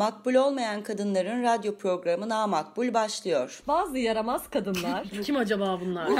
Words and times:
Makbul 0.00 0.34
olmayan 0.34 0.82
kadınların 0.82 1.42
radyo 1.42 1.76
programı 1.76 2.28
Na 2.28 2.46
Makbul 2.46 2.94
başlıyor. 2.94 3.62
Bazı 3.68 3.98
yaramaz 3.98 4.50
kadınlar. 4.50 5.06
Kim 5.24 5.36
acaba 5.36 5.80
bunlar? 5.80 6.08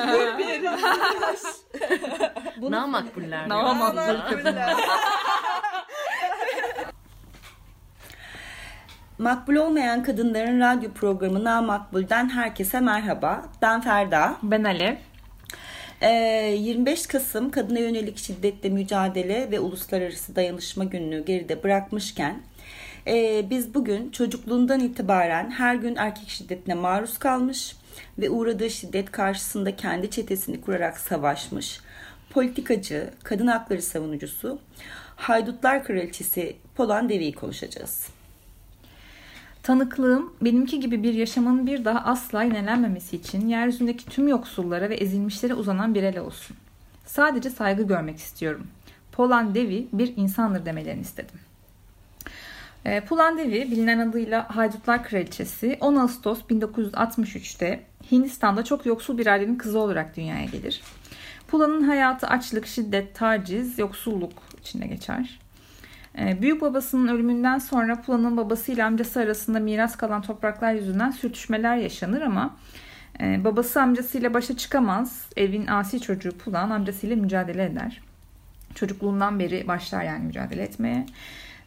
Bunu 2.60 2.70
Namakbuller. 2.70 3.48
Namakbuller. 3.48 4.76
Makbul 9.18 9.54
olmayan 9.54 10.02
kadınların 10.02 10.60
radyo 10.60 10.92
programı 10.92 11.44
Na 11.44 11.62
Makbul'den 11.62 12.28
herkese 12.28 12.80
merhaba. 12.80 13.42
Ben 13.62 13.80
Ferda. 13.80 14.36
Ben 14.42 14.64
Alev. 14.64 14.96
Ee, 16.00 16.54
25 16.58 17.06
Kasım 17.06 17.50
Kadına 17.50 17.78
Yönelik 17.78 18.18
Şiddetle 18.18 18.68
Mücadele 18.68 19.50
ve 19.50 19.60
Uluslararası 19.60 20.36
Dayanışma 20.36 20.84
Günü'nü 20.84 21.24
geride 21.24 21.62
bırakmışken 21.62 22.42
e, 23.06 23.46
biz 23.50 23.74
bugün 23.74 24.10
çocukluğundan 24.10 24.80
itibaren 24.80 25.50
her 25.50 25.74
gün 25.74 25.96
erkek 25.96 26.28
şiddetine 26.28 26.74
maruz 26.74 27.18
kalmış 27.18 27.76
ve 28.18 28.30
uğradığı 28.30 28.70
şiddet 28.70 29.10
karşısında 29.10 29.76
kendi 29.76 30.10
çetesini 30.10 30.60
kurarak 30.60 30.98
savaşmış 30.98 31.80
politikacı, 32.30 33.10
kadın 33.22 33.46
hakları 33.46 33.82
savunucusu, 33.82 34.58
haydutlar 35.16 35.84
kraliçesi 35.84 36.56
Polan 36.74 37.08
Devi'yi 37.08 37.32
konuşacağız. 37.32 38.08
Tanıklığım 39.62 40.32
benimki 40.42 40.80
gibi 40.80 41.02
bir 41.02 41.14
yaşamın 41.14 41.66
bir 41.66 41.84
daha 41.84 41.98
asla 41.98 42.44
inelenmemesi 42.44 43.16
için 43.16 43.48
yeryüzündeki 43.48 44.06
tüm 44.06 44.28
yoksullara 44.28 44.90
ve 44.90 44.94
ezilmişlere 44.94 45.54
uzanan 45.54 45.94
bir 45.94 46.02
el 46.02 46.18
olsun. 46.18 46.56
Sadece 47.06 47.50
saygı 47.50 47.82
görmek 47.82 48.18
istiyorum. 48.18 48.66
Polan 49.12 49.54
Devi 49.54 49.88
bir 49.92 50.16
insandır 50.16 50.66
demelerini 50.66 51.00
istedim. 51.00 51.40
E, 52.84 53.00
Polan 53.00 53.38
Devi 53.38 53.70
bilinen 53.70 53.98
adıyla 53.98 54.56
Haydutlar 54.56 55.04
Kraliçesi 55.04 55.78
10 55.80 55.96
Ağustos 55.96 56.40
1963'te 56.40 57.82
Hindistan'da 58.12 58.64
çok 58.64 58.86
yoksul 58.86 59.18
bir 59.18 59.26
ailenin 59.26 59.56
kızı 59.56 59.78
olarak 59.78 60.16
dünyaya 60.16 60.44
gelir. 60.44 60.82
Pulan'ın 61.48 61.82
hayatı 61.82 62.26
açlık, 62.26 62.66
şiddet, 62.66 63.14
taciz, 63.14 63.78
yoksulluk 63.78 64.32
içinde 64.60 64.86
geçer. 64.86 65.40
Ee, 66.18 66.42
büyük 66.42 66.62
babasının 66.62 67.08
ölümünden 67.08 67.58
sonra 67.58 68.02
Pulan'ın 68.02 68.36
babasıyla 68.36 68.86
amcası 68.86 69.20
arasında 69.20 69.60
miras 69.60 69.96
kalan 69.96 70.22
topraklar 70.22 70.72
yüzünden 70.72 71.10
sürtüşmeler 71.10 71.76
yaşanır 71.76 72.20
ama 72.20 72.56
e, 73.20 73.44
babası 73.44 73.82
amcasıyla 73.82 74.34
başa 74.34 74.56
çıkamaz. 74.56 75.26
Evin 75.36 75.66
asi 75.66 76.00
çocuğu 76.00 76.38
Pulan 76.38 76.70
amcasıyla 76.70 77.16
mücadele 77.16 77.64
eder. 77.64 78.00
Çocukluğundan 78.74 79.38
beri 79.38 79.68
başlar 79.68 80.02
yani 80.02 80.24
mücadele 80.24 80.62
etmeye. 80.62 81.06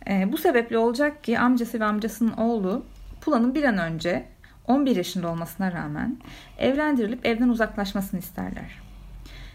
E, 0.09 0.31
bu 0.31 0.37
sebeple 0.37 0.77
olacak 0.77 1.23
ki 1.23 1.39
amcası 1.39 1.79
ve 1.79 1.85
amcasının 1.85 2.31
oğlu 2.31 2.85
Pulan'ın 3.21 3.55
bir 3.55 3.63
an 3.63 3.77
önce 3.77 4.25
11 4.67 4.95
yaşında 4.95 5.27
olmasına 5.27 5.71
rağmen 5.71 6.17
evlendirilip 6.57 7.25
evden 7.25 7.49
uzaklaşmasını 7.49 8.19
isterler. 8.19 8.79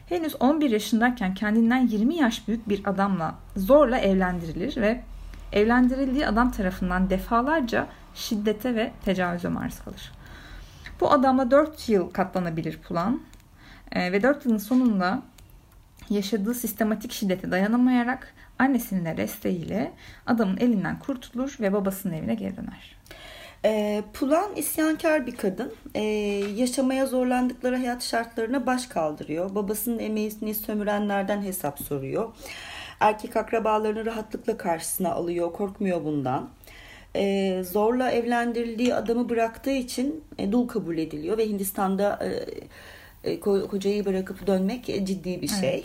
Henüz 0.08 0.42
11 0.42 0.70
yaşındayken 0.70 1.34
kendinden 1.34 1.86
20 1.86 2.14
yaş 2.16 2.48
büyük 2.48 2.68
bir 2.68 2.82
adamla 2.84 3.34
zorla 3.56 3.98
evlendirilir 3.98 4.76
ve 4.76 5.00
evlendirildiği 5.52 6.26
adam 6.26 6.50
tarafından 6.50 7.10
defalarca 7.10 7.86
şiddete 8.14 8.74
ve 8.74 8.92
tecavüze 9.04 9.48
maruz 9.48 9.80
kalır. 9.80 10.12
Bu 11.00 11.12
adamla 11.12 11.50
4 11.50 11.88
yıl 11.88 12.10
katlanabilir 12.10 12.78
Pulan 12.78 13.20
e, 13.92 14.12
ve 14.12 14.22
4 14.22 14.44
yılın 14.44 14.58
sonunda 14.58 15.22
yaşadığı 16.10 16.54
sistematik 16.54 17.12
şiddete 17.12 17.50
dayanamayarak 17.50 18.34
annesinin 18.58 19.04
de 19.04 19.16
desteğiyle 19.16 19.92
adamın 20.26 20.56
elinden 20.56 20.98
kurtulur 20.98 21.56
ve 21.60 21.72
babasının 21.72 22.12
evine 22.12 22.34
geri 22.34 22.56
döner. 22.56 22.98
E, 23.64 24.02
Pulan 24.12 24.56
isyankar 24.56 25.26
bir 25.26 25.36
kadın. 25.36 25.74
E, 25.94 26.02
yaşamaya 26.56 27.06
zorlandıkları 27.06 27.76
hayat 27.76 28.02
şartlarına 28.02 28.66
baş 28.66 28.86
kaldırıyor. 28.86 29.54
Babasının 29.54 29.98
emeğini 29.98 30.54
sömürenlerden 30.54 31.42
hesap 31.42 31.80
soruyor. 31.80 32.28
Erkek 33.00 33.36
akrabalarını 33.36 34.06
rahatlıkla 34.06 34.56
karşısına 34.56 35.12
alıyor. 35.12 35.52
Korkmuyor 35.52 36.04
bundan. 36.04 36.48
E, 37.16 37.62
zorla 37.64 38.10
evlendirildiği 38.10 38.94
adamı 38.94 39.28
bıraktığı 39.28 39.70
için 39.70 40.24
e, 40.38 40.52
dul 40.52 40.68
kabul 40.68 40.98
ediliyor 40.98 41.38
ve 41.38 41.48
Hindistan'da 41.48 42.18
e, 42.24 42.28
kocayı 43.70 44.04
bırakıp 44.04 44.46
dönmek 44.46 44.84
ciddi 44.86 45.42
bir 45.42 45.48
şey. 45.48 45.74
Evet. 45.74 45.84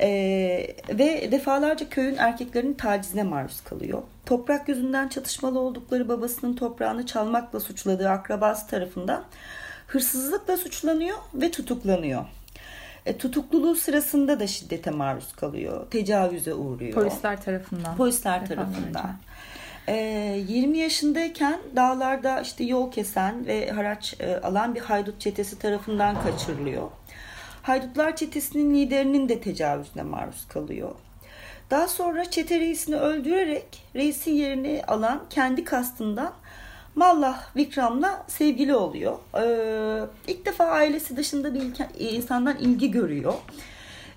Ee, 0.00 0.76
ve 0.88 1.32
defalarca 1.32 1.88
köyün 1.88 2.16
erkeklerinin 2.16 2.74
tacizine 2.74 3.22
maruz 3.22 3.60
kalıyor. 3.60 4.02
Toprak 4.26 4.68
yüzünden 4.68 5.08
çatışmalı 5.08 5.58
oldukları 5.58 6.08
babasının 6.08 6.56
toprağını 6.56 7.06
çalmakla 7.06 7.60
suçladığı 7.60 8.10
akrabası 8.10 8.66
tarafından 8.66 9.24
hırsızlıkla 9.86 10.56
suçlanıyor 10.56 11.18
ve 11.34 11.50
tutuklanıyor. 11.50 12.24
E, 13.06 13.16
tutukluluğu 13.16 13.74
sırasında 13.74 14.40
da 14.40 14.46
şiddete 14.46 14.90
maruz 14.90 15.32
kalıyor. 15.32 15.86
Tecavüze 15.90 16.54
uğruyor. 16.54 16.92
Polisler 16.92 17.42
tarafından. 17.42 17.96
Polisler 17.96 18.46
tarafından. 18.46 19.16
E, 19.88 19.94
20 20.48 20.78
yaşındayken 20.78 21.58
dağlarda 21.76 22.40
işte 22.40 22.64
yol 22.64 22.92
kesen 22.92 23.46
ve 23.46 23.70
haraç 23.70 24.14
e, 24.20 24.36
alan 24.36 24.74
bir 24.74 24.80
haydut 24.80 25.20
çetesi 25.20 25.58
tarafından 25.58 26.22
kaçırılıyor. 26.22 26.90
Haydutlar 27.62 28.16
çetesinin 28.16 28.74
liderinin 28.74 29.28
de 29.28 29.40
tecavüzüne 29.40 30.02
maruz 30.02 30.48
kalıyor. 30.48 30.90
Daha 31.70 31.88
sonra 31.88 32.30
çete 32.30 32.60
reisini 32.60 32.96
öldürerek 32.96 33.84
reisin 33.94 34.32
yerini 34.32 34.82
alan 34.86 35.22
kendi 35.30 35.64
kastından 35.64 36.32
Mallah 36.94 37.56
Vikram'la 37.56 38.24
sevgili 38.28 38.74
oluyor. 38.74 39.18
Ee, 39.36 40.04
ilk 40.28 40.46
defa 40.46 40.64
ailesi 40.64 41.16
dışında 41.16 41.54
bir 41.54 41.62
insandan 41.98 42.56
ilgi 42.56 42.90
görüyor. 42.90 43.34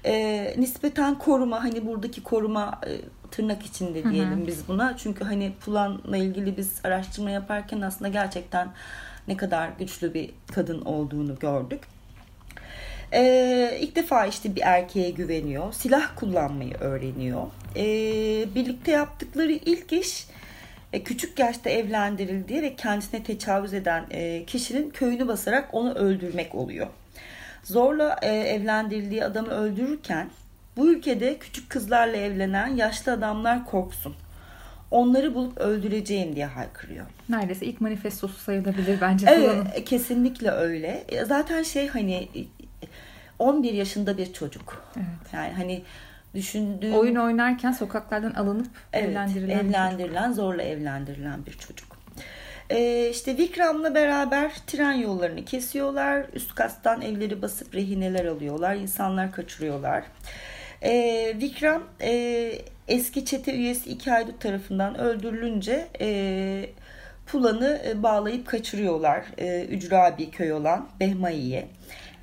Ee, 0.06 0.54
nispeten 0.58 1.20
koruma 1.20 1.64
hani 1.64 1.86
buradaki 1.86 2.24
koruma 2.24 2.82
e, 2.88 2.92
tırnak 3.32 3.66
içinde 3.66 4.04
diyelim 4.04 4.40
hı 4.40 4.44
hı. 4.44 4.48
biz 4.48 4.68
buna. 4.68 4.98
Çünkü 4.98 5.24
hani 5.24 5.54
Pulan'la 5.66 6.18
ilgili 6.18 6.58
biz 6.58 6.80
araştırma 6.84 7.30
yaparken 7.30 7.82
aslında 7.82 8.10
gerçekten 8.10 8.68
ne 9.28 9.38
kadar 9.38 9.70
güçlü 9.80 10.14
bir 10.14 10.30
kadın 10.54 10.82
olduğunu 10.82 11.40
gördük. 11.40 11.82
Ee, 13.14 13.78
ilk 13.82 13.96
defa 13.96 14.26
işte 14.26 14.56
bir 14.56 14.62
erkeğe 14.62 15.10
güveniyor. 15.10 15.74
Silah 15.74 16.16
kullanmayı 16.16 16.74
öğreniyor. 16.74 17.48
Ee, 17.76 18.56
birlikte 18.56 18.92
yaptıkları 18.92 19.52
ilk 19.52 19.94
iş 19.94 20.28
e, 20.94 21.04
küçük 21.04 21.40
yaşta 21.40 21.70
evlendirildiği 21.70 22.62
ve 22.62 22.76
kendisine 22.76 23.24
tecavüz 23.24 23.74
eden 23.74 24.06
e, 24.12 24.46
kişinin 24.46 24.90
köyünü 24.90 25.28
basarak 25.28 25.70
onu 25.74 25.94
öldürmek 25.94 26.56
oluyor. 26.56 26.88
Zorla 27.64 28.20
e, 28.22 28.28
evlendirildiği 28.28 29.24
adamı 29.24 29.50
öldürürken 29.50 30.30
bu 30.78 30.90
ülkede 30.90 31.38
küçük 31.38 31.70
kızlarla 31.70 32.18
evlenen 32.18 32.68
yaşlı 32.68 33.12
adamlar 33.12 33.66
korksun. 33.66 34.16
Onları 34.92 35.36
bulup 35.36 35.58
öldüreceğim 35.58 36.36
diye 36.36 36.46
haykırıyor. 36.46 37.06
Neredeyse 37.30 37.66
ilk 37.66 37.82
manifestosu 37.82 38.40
sayılabilir 38.40 39.02
bence. 39.02 39.26
Evet, 39.30 39.86
kesinlikle 39.86 40.52
öyle. 40.52 41.04
Zaten 41.26 41.64
şey 41.64 41.88
hani 41.88 42.28
11 43.40 43.74
yaşında 43.74 44.18
bir 44.18 44.34
çocuk. 44.34 44.92
Evet. 44.98 45.34
Yani 45.34 45.54
hani 45.54 45.82
düşündüğüm... 46.36 46.94
Oyun 46.94 47.16
oynarken 47.16 47.72
sokaklardan 47.72 48.32
alınıp 48.32 48.68
evet, 48.94 49.10
evlendirilen 49.10 49.60
evlendirilen, 49.60 50.32
zorla 50.32 50.62
evlendirilen 50.62 51.46
bir 51.46 51.52
çocuk. 51.52 51.98
Ee, 52.70 53.10
işte 53.10 53.38
Vikram'la 53.38 53.96
beraber 53.96 54.52
tren 54.68 54.94
yollarını 54.94 55.46
kesiyorlar. 55.46 56.26
Üst 56.34 56.56
kattan 56.56 57.02
evleri 57.02 57.42
basıp 57.42 57.76
rehineler 57.76 58.26
alıyorlar. 58.26 58.76
insanlar 58.76 59.32
kaçırıyorlar. 59.32 60.04
Ee, 60.84 61.34
Vikram 61.42 61.84
e, 62.02 62.52
eski 62.88 63.26
çete 63.26 63.54
üyesi 63.54 63.90
iki 63.90 64.12
haydut 64.12 64.42
tarafından 64.42 64.98
öldürülünce 65.00 65.88
e, 66.02 66.70
Pulan'ı 67.26 67.82
e, 67.88 68.04
bağlayıp 68.04 68.48
kaçırıyorlar. 68.48 69.25
E, 69.38 69.66
ücra 69.66 70.18
bir 70.18 70.31
köy 70.31 70.54
olan 70.54 70.90
Behmai'ye 71.00 71.68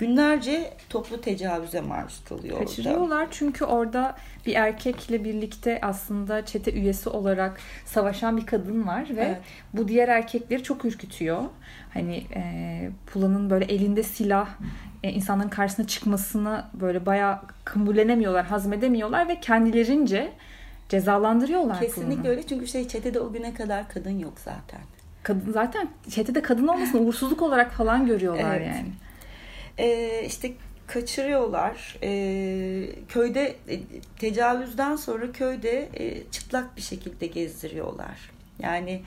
günlerce 0.06 0.72
toplu 0.90 1.20
tecavüze 1.20 1.80
maruz 1.80 2.24
kalıyor 2.28 2.58
Kaçırıyorlar 2.58 3.20
orada. 3.20 3.30
çünkü 3.30 3.64
orada 3.64 4.16
bir 4.46 4.54
erkekle 4.54 5.24
birlikte 5.24 5.78
aslında 5.82 6.46
çete 6.46 6.72
üyesi 6.72 7.08
olarak 7.08 7.60
savaşan 7.84 8.36
bir 8.36 8.46
kadın 8.46 8.86
var 8.86 9.06
ve 9.16 9.24
evet. 9.24 9.38
bu 9.72 9.88
diğer 9.88 10.08
erkekleri 10.08 10.62
çok 10.62 10.84
ürkütüyor. 10.84 11.42
Hani 11.94 12.24
e, 12.34 12.90
Pula'nın 13.06 13.50
böyle 13.50 13.64
elinde 13.64 14.02
silah 14.02 14.48
e, 15.02 15.10
insanların 15.10 15.48
karşısına 15.48 15.86
çıkmasını 15.86 16.64
böyle 16.74 17.06
bayağı 17.06 17.40
kabullenemiyorlar, 17.64 18.46
hazmedemiyorlar 18.46 19.28
ve 19.28 19.40
kendilerince 19.40 20.32
cezalandırıyorlar 20.88 21.80
Kesinlikle 21.80 22.14
Pula'nı. 22.14 22.28
öyle 22.28 22.42
çünkü 22.42 22.66
şey 22.66 22.88
çetede 22.88 23.20
o 23.20 23.32
güne 23.32 23.54
kadar 23.54 23.88
kadın 23.88 24.18
yok 24.18 24.32
zaten. 24.36 24.80
Kadın 25.22 25.52
zaten 25.52 25.88
çetede 26.10 26.42
kadın 26.42 26.68
olmasını 26.68 27.00
uğursuzluk 27.00 27.42
olarak 27.42 27.72
falan 27.72 28.06
görüyorlar 28.06 28.56
evet. 28.56 28.66
yani 28.66 28.88
e, 29.79 30.23
işte 30.26 30.53
kaçırıyorlar. 30.87 31.97
E, 32.03 32.11
köyde 33.09 33.55
e, 33.69 33.81
tecavüzden 34.19 34.97
sonra 34.97 35.32
köyde 35.32 35.88
e, 35.94 36.31
çıplak 36.31 36.76
bir 36.76 36.82
şekilde 36.82 37.26
gezdiriyorlar. 37.26 38.31
Yani 38.62 39.03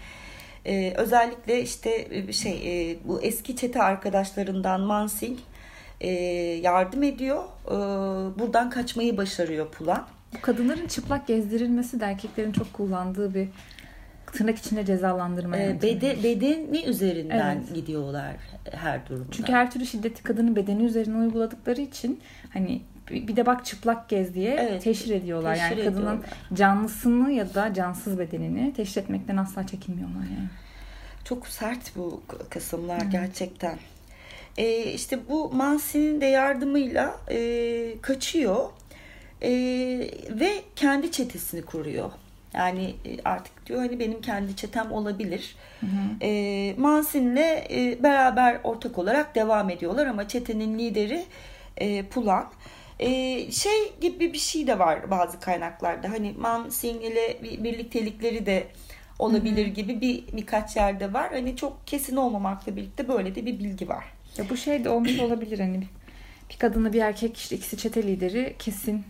E, 0.65 0.93
özellikle 0.97 1.61
işte 1.61 2.07
e, 2.11 2.33
şey 2.33 2.91
e, 2.91 2.97
bu 3.03 3.21
eski 3.21 3.55
çete 3.55 3.81
arkadaşlarından 3.83 4.81
Mansing 4.81 5.39
e, 6.01 6.09
yardım 6.63 7.03
ediyor. 7.03 7.43
E, 7.65 7.75
buradan 8.39 8.69
kaçmayı 8.69 9.17
başarıyor 9.17 9.67
Pulan. 9.71 10.07
Bu 10.37 10.41
kadınların 10.41 10.87
çıplak 10.87 11.27
gezdirilmesi 11.27 11.99
de 11.99 12.05
erkeklerin 12.05 12.51
çok 12.51 12.73
kullandığı 12.73 13.33
bir 13.33 13.47
tırnak 14.33 14.57
içinde 14.57 14.85
cezalandırma 14.85 15.57
E, 15.57 15.63
yöntemi. 15.65 16.01
bede, 16.01 16.23
bedeni 16.23 16.83
üzerinden 16.85 17.55
Evet. 17.55 17.75
gidiyorlar 17.75 18.35
her 18.71 19.07
durumda. 19.07 19.31
Çünkü 19.31 19.51
her 19.51 19.71
türlü 19.71 19.85
şiddeti 19.85 20.23
kadının 20.23 20.55
bedeni 20.55 20.83
üzerine 20.83 21.17
uyguladıkları 21.17 21.81
için 21.81 22.19
hani 22.53 22.81
bir 23.11 23.35
de 23.35 23.45
bak 23.45 23.65
çıplak 23.65 24.09
gez 24.09 24.33
diye 24.33 24.55
Evet, 24.59 24.83
teşhir 24.83 25.15
ediyorlar. 25.15 25.53
teşhir 25.55 25.63
yani 25.77 25.83
kadının 25.85 26.01
ediyorlar. 26.01 26.29
canlısını 26.53 27.31
ya 27.31 27.53
da 27.53 27.73
cansız 27.73 28.19
bedenini 28.19 28.73
teşhir 28.73 29.01
etmekten 29.01 29.37
asla 29.37 29.67
çekinmiyorlar 29.67 30.21
yani. 30.23 30.49
Çok 31.23 31.47
sert 31.47 31.95
bu 31.95 32.21
kısımlar 32.49 32.99
gerçekten. 33.01 33.77
Ee, 34.57 34.83
işte 34.83 35.19
bu 35.29 35.51
Mansi'nin 35.53 36.21
de 36.21 36.25
yardımıyla 36.25 37.15
e, 37.31 38.01
kaçıyor 38.01 38.69
E, 39.41 39.49
ve 40.29 40.49
kendi 40.75 41.11
çetesini 41.11 41.61
kuruyor. 41.61 42.11
Yani 42.57 42.95
e, 43.05 43.17
artık 43.25 43.65
diyor 43.65 43.79
hani 43.79 43.99
benim 43.99 44.21
kendi 44.21 44.55
çetem 44.55 44.91
olabilir. 44.91 45.55
E, 46.21 46.75
Mansin'le 46.77 47.63
e, 47.69 48.03
beraber 48.03 48.59
ortak 48.63 48.97
olarak 48.97 49.35
devam 49.35 49.69
ediyorlar 49.69 50.05
ama 50.05 50.27
çetenin 50.27 50.79
lideri 50.79 51.25
e, 51.77 52.03
Pulan. 52.03 52.51
E, 52.99 53.07
şey 53.51 53.93
gibi 54.01 54.33
bir 54.33 54.37
şey 54.37 54.67
de 54.67 54.79
var 54.79 55.11
bazı 55.11 55.39
kaynaklarda. 55.39 56.09
Hani 56.09 56.33
Mansin 56.39 57.01
ile 57.01 57.37
bir 57.43 57.63
birliktelikleri 57.63 58.45
de 58.45 58.67
olabilir 59.19 59.67
gibi 59.67 60.01
bir 60.01 60.37
birkaç 60.37 60.75
yerde 60.75 61.13
var. 61.13 61.29
Hani 61.31 61.55
çok 61.55 61.87
kesin 61.87 62.15
olmamakla 62.15 62.75
birlikte 62.75 63.07
böyle 63.07 63.35
de 63.35 63.45
bir 63.45 63.59
bilgi 63.59 63.89
var. 63.89 64.05
Ya 64.37 64.49
bu 64.49 64.57
şey 64.57 64.83
de 64.83 64.89
olmuş 64.89 65.19
olabilir 65.19 65.59
hani 65.59 65.83
bir 66.49 66.57
kadınla 66.57 66.93
bir 66.93 67.01
erkek 67.01 67.37
işte 67.37 67.55
ikisi 67.55 67.77
çete 67.77 68.03
lideri 68.03 68.55
kesin 68.59 69.03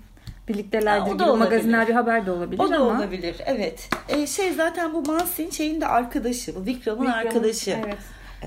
birliktelerdir 0.47 1.07
Ha, 1.09 1.13
gibi 1.13 1.23
olabilir. 1.23 1.39
magazinel 1.39 1.87
bir 1.87 1.93
haber 1.93 2.25
de 2.25 2.31
olabilir 2.31 2.59
O 2.63 2.69
da 2.71 2.75
ama 2.77 2.85
olabilir. 2.85 3.35
Evet. 3.45 3.89
E, 4.09 4.27
şey 4.27 4.51
zaten 4.53 4.93
bu 4.93 5.01
Mansin 5.11 5.49
şeyin 5.49 5.81
de 5.81 5.87
arkadaşı. 5.87 6.55
Bu 6.55 6.65
Vikram'ın 6.65 7.05
arkadaşı. 7.05 7.71
Evet. 7.85 7.97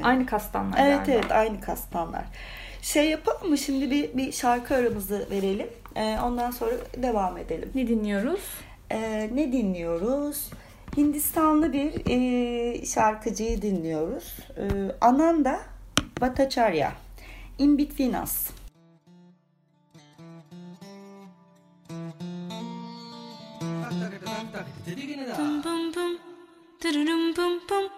Aynı 0.03 0.27
kastanlar 0.27 0.79
Evet 0.87 1.07
galiba. 1.07 1.13
evet 1.13 1.33
aynı 1.33 1.61
kastanlar. 1.61 2.25
Şey 2.83 3.11
yapalım 3.11 3.49
mı 3.51 3.59
şimdi 3.59 3.91
bir, 3.91 4.17
bir 4.17 4.33
şarkı 4.33 4.75
aramızı 4.75 5.27
verelim. 5.31 5.67
Ee, 5.97 6.19
ondan 6.25 6.51
sonra 6.51 6.71
devam 7.03 7.39
edelim. 7.39 7.71
Ne 7.75 7.89
dinliyoruz? 7.89 8.41
Ee, 8.91 9.31
ne 9.35 9.53
dinliyoruz? 9.53 10.51
Hindistanlı 10.97 11.73
bir 11.73 11.93
e, 12.11 12.87
şarkıcıyı 12.87 13.63
dinliyoruz. 13.63 14.37
Ee, 14.57 14.63
Ananda 15.01 15.61
Bhattacharya. 16.21 16.93
In 17.59 17.79
Between 17.79 18.23
Us. 18.23 18.47
Dum 25.37 25.63
dum 25.63 25.93
dum, 25.93 26.19
da-da-dum 26.83 27.35
bum 27.37 27.61
bum, 27.69 27.89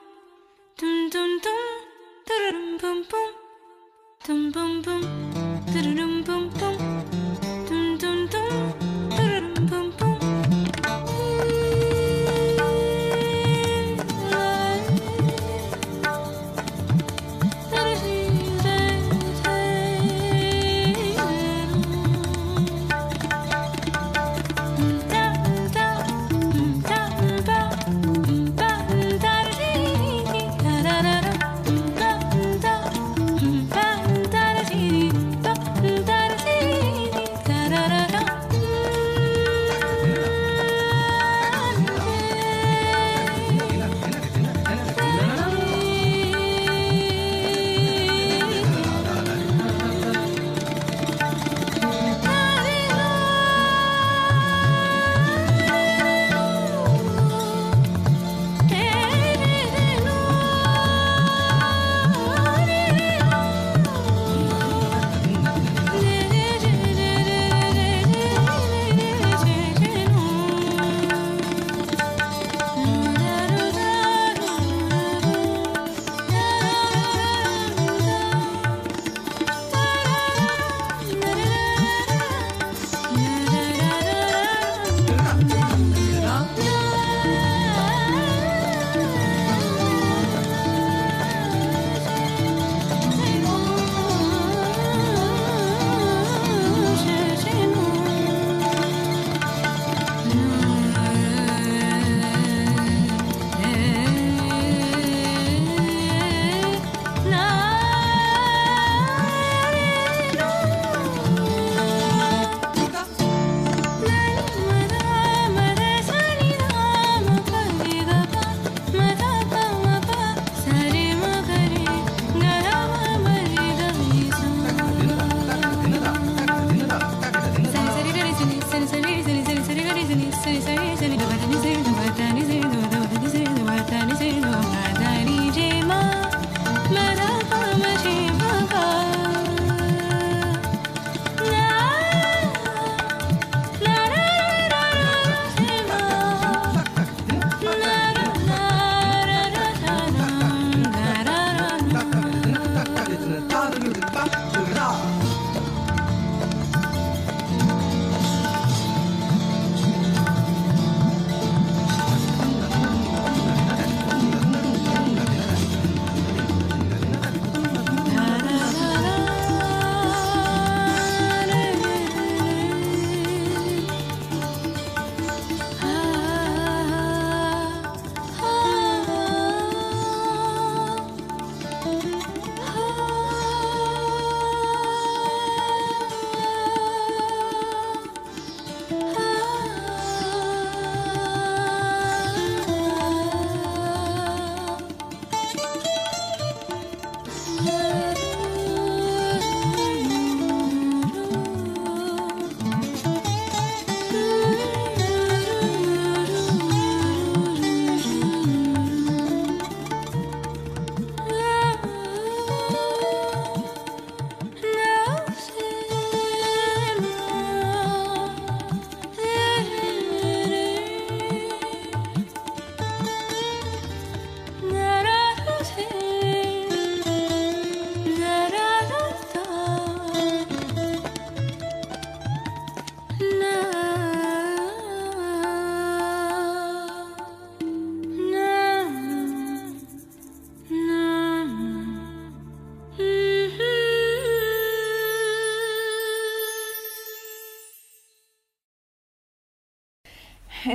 tum 4.24 4.52
bum 4.52 4.82
bum, 4.82 5.02
tum 5.72 5.96
dum 5.96 6.24
bum 6.24 6.50
bum, 6.60 6.81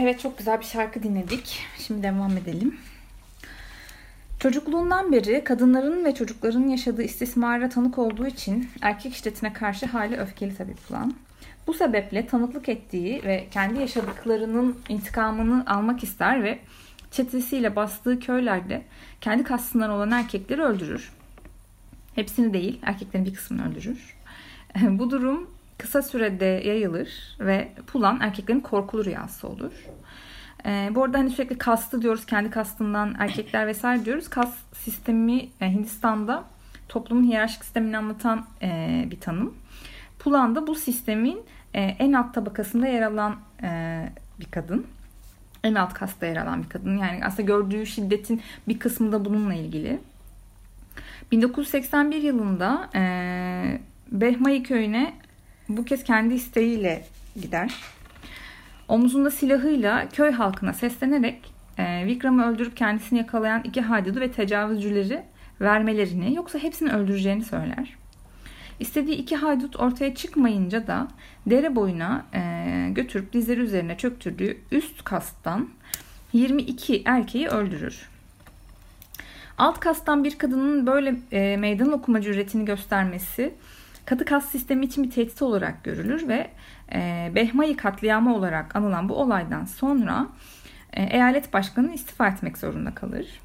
Evet 0.08 0.20
çok 0.20 0.38
güzel 0.38 0.60
bir 0.60 0.66
şarkı 0.66 1.04
dinledik. 1.04 1.60
Şimdi 1.78 2.04
devam 2.04 2.38
edelim. 2.38 2.78
Çocukluğundan 4.40 5.12
beri 5.12 5.44
kadınların 5.44 6.06
ve 6.06 6.16
çocukların 6.16 6.68
yaşadığı 6.68 7.04
istismara 7.04 7.70
tanık 7.70 7.98
olduğu 7.98 8.28
için 8.28 8.70
erkek 8.82 9.14
şiddetine 9.14 9.54
karşı 9.54 9.86
hali 9.86 10.18
öfkeli 10.18 10.56
tabii 10.56 10.76
Pulan. 10.76 11.14
Bu 11.68 11.74
sebeple 11.74 12.28
tanıklık 12.28 12.70
ettiği 12.70 13.24
ve 13.24 13.48
kendi 13.52 13.80
yaşadıklarının 13.80 14.80
intikamını 14.90 15.64
almak 15.68 16.04
ister 16.04 16.44
ve 16.44 16.60
çetesiyle 17.12 17.76
bastığı 17.76 18.20
köylerde 18.20 18.82
kendi 19.22 19.44
kastından 19.44 19.90
olan 19.90 20.12
erkekleri 20.12 20.62
öldürür. 20.62 21.12
Hepsini 22.16 22.54
değil, 22.54 22.80
erkeklerin 22.82 23.26
bir 23.26 23.34
kısmını 23.34 23.72
öldürür. 23.72 24.16
Bu 24.82 25.12
durum 25.12 25.57
kısa 25.78 26.02
sürede 26.02 26.46
yayılır 26.46 27.38
ve 27.40 27.72
Pulan 27.88 28.20
erkeklerin 28.22 28.60
korkulu 28.60 29.06
rüyası 29.06 29.48
olur. 29.48 29.72
Ee, 30.66 30.90
bu 30.96 31.04
arada 31.04 31.18
hani 31.18 31.30
sürekli 31.30 31.58
kastı 31.58 32.02
diyoruz, 32.02 32.26
kendi 32.26 32.50
kastından 32.50 33.16
erkekler 33.20 33.68
vesaire 33.68 34.06
diyoruz. 34.06 34.30
Kast 34.30 34.76
sistemi 34.76 35.50
e, 35.62 35.72
Hindistan'da 35.72 36.44
toplumun 36.90 37.24
hiyerarşik 37.24 37.64
sistemini 37.64 37.98
anlatan 37.98 38.46
e, 38.62 39.04
bir 39.12 39.20
tanım. 39.20 39.56
Pulan 40.20 40.56
da 40.56 40.68
bu 40.68 40.76
sistemin 40.76 41.42
e, 41.74 41.82
en 41.82 42.14
alt 42.14 42.34
tabakasında 42.34 42.88
yer 42.88 43.02
alan 43.02 43.36
e, 43.64 44.02
bir 44.40 44.46
kadın. 44.46 44.88
En 45.64 45.76
alt 45.76 45.94
kasta 45.94 46.26
yer 46.26 46.36
alan 46.36 46.64
bir 46.64 46.70
kadın. 46.70 46.98
Yani 46.98 47.26
aslında 47.26 47.42
gördüğü 47.42 47.86
şiddetin 47.86 48.42
bir 48.68 48.80
kısmı 48.80 49.12
da 49.12 49.26
bununla 49.26 49.54
ilgili. 49.54 50.00
1981 51.32 52.22
yılında 52.22 52.90
e, 52.96 53.02
Behmai 54.12 54.64
köyüne 54.64 55.14
bu 55.70 55.86
kez 55.86 56.04
kendi 56.04 56.34
isteğiyle 56.34 57.06
gider. 57.42 57.74
Omuzunda 58.88 59.32
silahıyla 59.32 60.10
köy 60.10 60.32
halkına 60.32 60.74
seslenerek 60.74 61.54
e, 61.78 62.06
Vikram'ı 62.06 62.46
öldürüp 62.46 62.78
kendisini 62.78 63.20
yakalayan 63.20 63.62
iki 63.64 63.82
haydudu 63.82 64.20
ve 64.20 64.32
tecavüzcüleri 64.32 65.24
vermelerini 65.62 66.36
yoksa 66.36 66.60
hepsini 66.60 66.92
öldüreceğini 66.92 67.44
söyler. 67.44 67.98
İstediği 68.80 69.16
iki 69.16 69.36
haydut 69.36 69.80
ortaya 69.80 70.16
çıkmayınca 70.16 70.88
da 70.88 71.08
dere 71.46 71.76
boyuna 71.76 72.26
e, 72.34 72.90
götürüp 72.92 73.34
dizleri 73.34 73.60
üzerine 73.60 73.98
çöktürdüğü 73.98 74.58
üst 74.72 75.04
kasttan 75.04 75.70
22 76.34 77.02
erkeği 77.06 77.48
öldürür. 77.48 78.10
Alt 79.58 79.80
kastan 79.80 80.24
bir 80.24 80.38
kadının 80.38 80.88
böyle 80.88 81.16
e, 81.32 81.58
meydan 81.58 81.92
okuma 81.92 82.22
cüretini 82.22 82.66
göstermesi 82.66 83.54
katı 84.08 84.26
kas 84.26 84.50
sistemi 84.50 84.86
için 84.86 85.04
bir 85.04 85.12
tehdit 85.12 85.42
olarak 85.42 85.84
görülür 85.84 86.28
ve 86.28 86.48
e, 86.94 87.32
Behmai 87.36 87.78
katliamı 87.78 88.36
olarak 88.36 88.76
anılan 88.76 89.10
bu 89.10 89.16
olaydan 89.16 89.66
sonra 89.66 90.28
e, 90.94 91.04
eyalet 91.04 91.54
başkanı 91.54 91.94
istifa 91.94 92.28
etmek 92.28 92.58
zorunda 92.58 92.96
kalır. 92.96 93.42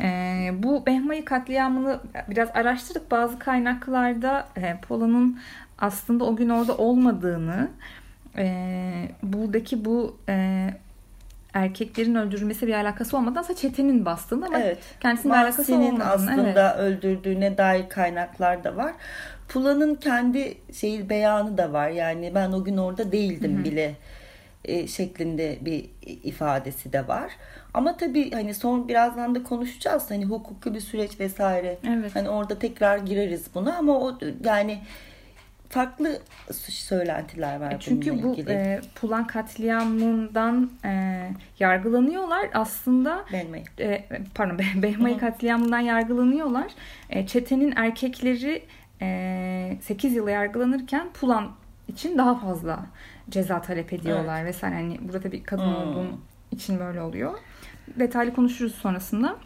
E, 0.00 0.50
bu 0.52 0.86
Behmai 0.86 1.24
katliamını 1.24 2.00
biraz 2.28 2.48
araştırdık. 2.54 3.10
Bazı 3.10 3.38
kaynaklarda 3.38 4.48
e, 4.56 4.76
Pola'nın 4.88 5.38
aslında 5.78 6.24
o 6.24 6.36
gün 6.36 6.48
orada 6.48 6.76
olmadığını, 6.76 7.68
e, 8.36 9.08
buradaki 9.22 9.84
bu 9.84 10.16
e, 10.28 10.68
erkeklerin 11.54 12.14
öldürülmesi 12.14 12.66
bir 12.66 12.74
alakası 12.74 13.16
olmadan 13.16 13.42
sadece 13.42 13.68
çetenin 13.68 14.04
bastığını 14.04 14.46
ama 14.46 14.58
Evet. 14.58 14.78
kendisinin 15.00 15.32
bir 15.32 15.38
alakası 15.38 15.74
olmadığını. 15.74 16.04
aslında 16.04 16.76
evet. 16.78 16.80
öldürdüğüne 16.80 17.58
dair 17.58 17.88
kaynaklar 17.88 18.64
da 18.64 18.76
var. 18.76 18.92
Pula'nın 19.48 19.94
kendi 19.94 20.54
şey 20.72 21.08
beyanı 21.08 21.58
da 21.58 21.72
var. 21.72 21.88
Yani 21.88 22.32
ben 22.34 22.52
o 22.52 22.64
gün 22.64 22.76
orada 22.76 23.12
değildim 23.12 23.64
bile 23.64 23.94
e, 24.64 24.86
şeklinde 24.86 25.58
bir 25.60 25.84
ifadesi 26.02 26.92
de 26.92 27.08
var. 27.08 27.32
Ama 27.74 27.96
tabii 27.96 28.30
hani 28.30 28.54
son 28.54 28.88
birazdan 28.88 29.34
da 29.34 29.42
konuşacağız. 29.42 30.10
Hani 30.10 30.24
hukuki 30.24 30.74
bir 30.74 30.80
süreç 30.80 31.20
vesaire. 31.20 31.78
Evet. 31.88 32.16
Hani 32.16 32.28
orada 32.28 32.58
tekrar 32.58 32.98
gireriz 32.98 33.44
buna 33.54 33.76
ama 33.76 33.98
o 34.00 34.18
yani 34.44 34.78
farklı 35.68 36.18
söylentiler 36.68 37.60
var 37.60 37.72
E, 37.72 37.76
Çünkü 37.80 38.10
bununla 38.12 38.22
bu 38.26 38.32
ilgili. 38.32 38.50
e, 38.52 38.80
Pulan 38.94 39.26
katliamından 39.26 40.70
e, 40.84 41.22
yargılanıyorlar. 41.58 42.48
Aslında 42.54 43.24
Beğenmeyin. 43.32 43.66
e, 43.80 44.04
pardon 44.34 44.58
Be- 44.58 44.82
Behmai 44.82 45.18
katliamından 45.18 45.78
yargılanıyorlar. 45.80 46.66
E, 47.10 47.26
çetenin 47.26 47.72
erkekleri 47.76 48.62
8 49.80 50.14
yıla 50.14 50.30
yargılanırken 50.30 51.08
Pulan 51.20 51.50
için 51.88 52.18
daha 52.18 52.34
fazla 52.34 52.86
ceza 53.30 53.62
talep 53.62 53.92
ediyorlar 53.92 54.44
vesaire. 54.44 54.74
Hani 54.74 54.98
burada 55.02 55.20
tabii 55.20 55.42
kadın 55.42 55.62
Hmm. 55.64 55.76
olduğum 55.76 56.20
için 56.52 56.78
böyle 56.78 57.00
oluyor. 57.02 57.34
Detaylı 57.98 58.34
konuşuruz 58.34 58.74
sonrasında. 58.74 59.36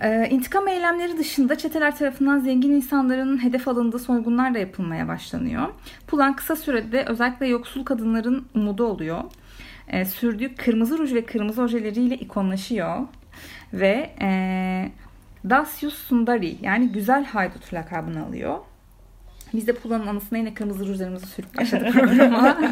Ee, 0.00 0.28
intikam 0.30 0.68
eylemleri 0.68 1.18
dışında 1.18 1.58
çeteler 1.58 1.96
tarafından 1.96 2.38
zengin 2.38 2.72
insanların 2.72 3.42
hedef 3.44 3.68
alındığı 3.68 3.98
soygunlar 3.98 4.54
da 4.54 4.58
yapılmaya 4.58 5.08
başlanıyor. 5.08 5.68
Pulan 6.06 6.36
kısa 6.36 6.56
sürede 6.56 7.04
özellikle 7.04 7.46
yoksul 7.46 7.84
kadınların 7.84 8.46
umudu 8.54 8.84
oluyor. 8.84 9.24
Ee, 9.88 10.04
sürdüğü 10.04 10.54
kırmızı 10.54 10.98
ruj 10.98 11.14
ve 11.14 11.24
kırmızı 11.24 11.62
ojeleriyle 11.62 12.16
ikonlaşıyor. 12.16 12.98
Ve 13.72 14.10
e, 14.20 14.28
Dasyus 15.50 15.94
Sundari 15.94 16.56
yani 16.62 16.88
güzel 16.88 17.24
haydut 17.24 17.74
lakabını 17.74 18.26
alıyor. 18.26 18.58
Biz 19.54 19.66
de 19.66 19.72
Pulan'ın 19.72 20.06
anısına 20.06 20.38
yine 20.38 20.54
kırmızı 20.54 20.88
rujlarımızı 20.88 21.26
sürüp 21.26 21.58
başladık 21.58 21.92
programa. 21.92 22.58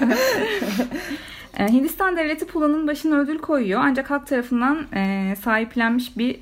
Ee, 1.58 1.68
Hindistan 1.68 2.16
devleti 2.16 2.46
Pulan'ın 2.46 2.86
başına 2.86 3.16
ödül 3.16 3.38
koyuyor. 3.38 3.80
Ancak 3.84 4.10
halk 4.10 4.26
tarafından 4.26 4.86
e, 4.94 5.34
sahiplenmiş 5.36 6.18
bir 6.18 6.40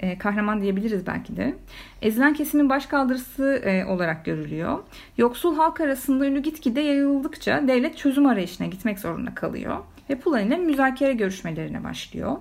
e, 0.00 0.18
kahraman 0.18 0.62
diyebiliriz 0.62 1.06
belki 1.06 1.36
de. 1.36 1.54
Ezilen 2.02 2.34
kesimin 2.34 2.68
başkaldırısı 2.68 3.62
e, 3.64 3.84
olarak 3.84 4.24
görülüyor. 4.24 4.78
Yoksul 5.18 5.56
halk 5.56 5.80
arasında 5.80 6.26
ünlü 6.26 6.42
gitgide 6.42 6.80
yayıldıkça 6.80 7.68
devlet 7.68 7.98
çözüm 7.98 8.26
arayışına 8.26 8.66
gitmek 8.66 8.98
zorunda 8.98 9.34
kalıyor. 9.34 9.78
Ve 10.10 10.14
Pulan 10.14 10.46
ile 10.46 10.56
müzakere 10.56 11.12
görüşmelerine 11.12 11.84
başlıyor. 11.84 12.36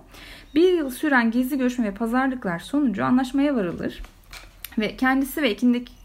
Bir 0.55 0.73
yıl 0.73 0.89
süren 0.89 1.31
gizli 1.31 1.57
görüşme 1.57 1.85
ve 1.85 1.93
pazarlıklar 1.93 2.59
sonucu 2.59 3.05
anlaşmaya 3.05 3.55
varılır. 3.55 4.01
Ve 4.77 4.97
kendisi 4.97 5.41
ve 5.41 5.49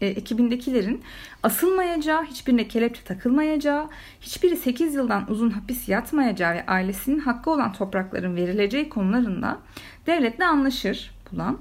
e, 0.01 0.07
ekibindekilerin 0.07 1.01
asılmayacağı, 1.43 2.23
hiçbirine 2.23 2.67
kelepçe 2.67 3.03
takılmayacağı, 3.03 3.87
hiçbiri 4.21 4.57
8 4.57 4.95
yıldan 4.95 5.31
uzun 5.31 5.49
hapis 5.49 5.89
yatmayacağı 5.89 6.53
ve 6.53 6.65
ailesinin 6.65 7.19
hakkı 7.19 7.51
olan 7.51 7.73
toprakların 7.73 8.35
verileceği 8.35 8.89
konularında 8.89 9.57
devletle 10.07 10.45
anlaşır 10.45 11.11
Pulan. 11.25 11.57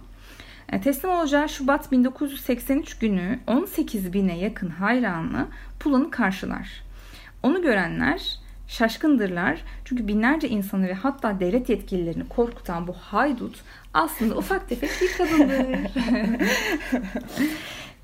E, 0.72 0.80
Teslim 0.80 1.10
olacağı 1.10 1.48
Şubat 1.48 1.92
1983 1.92 2.98
günü 2.98 3.38
18 3.46 4.12
bine 4.12 4.38
yakın 4.38 4.68
hayranı 4.68 5.46
Pulan'ı 5.80 6.10
karşılar. 6.10 6.82
Onu 7.42 7.62
görenler 7.62 8.38
şaşkındırlar. 8.68 9.64
Çünkü 9.84 10.08
binlerce 10.08 10.48
insanı 10.48 10.88
ve 10.88 10.94
hatta 10.94 11.40
devlet 11.40 11.68
yetkililerini 11.68 12.28
korkutan 12.28 12.86
bu 12.86 12.92
haydut 12.92 13.60
aslında 13.94 14.36
ufak 14.36 14.68
tefek 14.68 14.90
bir 15.00 15.12
kadındır. 15.12 15.90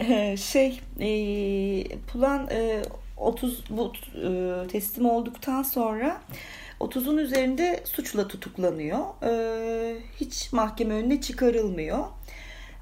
Ee, 0.01 0.37
şey 0.37 0.81
e, 1.01 1.09
Pulan 1.99 2.49
e, 2.51 2.83
30 3.17 3.65
bu 3.71 3.93
e, 4.15 4.67
teslim 4.69 5.07
olduktan 5.07 5.63
sonra 5.63 6.21
30'un 6.81 7.19
üzerinde 7.19 7.81
suçla 7.85 8.29
tutuklanıyor. 8.29 9.01
E, 9.23 9.97
hiç 10.21 10.53
mahkeme 10.53 10.95
önüne 10.95 11.21
çıkarılmıyor. 11.21 12.05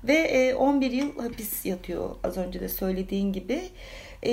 Ve 0.04 0.14
e, 0.14 0.54
11 0.54 0.90
yıl 0.90 1.18
hapis 1.18 1.66
yatıyor 1.66 2.10
az 2.24 2.36
önce 2.36 2.60
de 2.60 2.68
söylediğin 2.68 3.32
gibi. 3.32 3.62
E, 4.22 4.32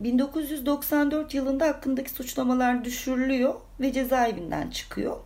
1994 0.00 1.34
yılında 1.34 1.66
hakkındaki 1.66 2.10
suçlamalar 2.10 2.84
düşürülüyor 2.84 3.54
ve 3.80 3.92
cezaevinden 3.92 4.70
çıkıyor. 4.70 5.16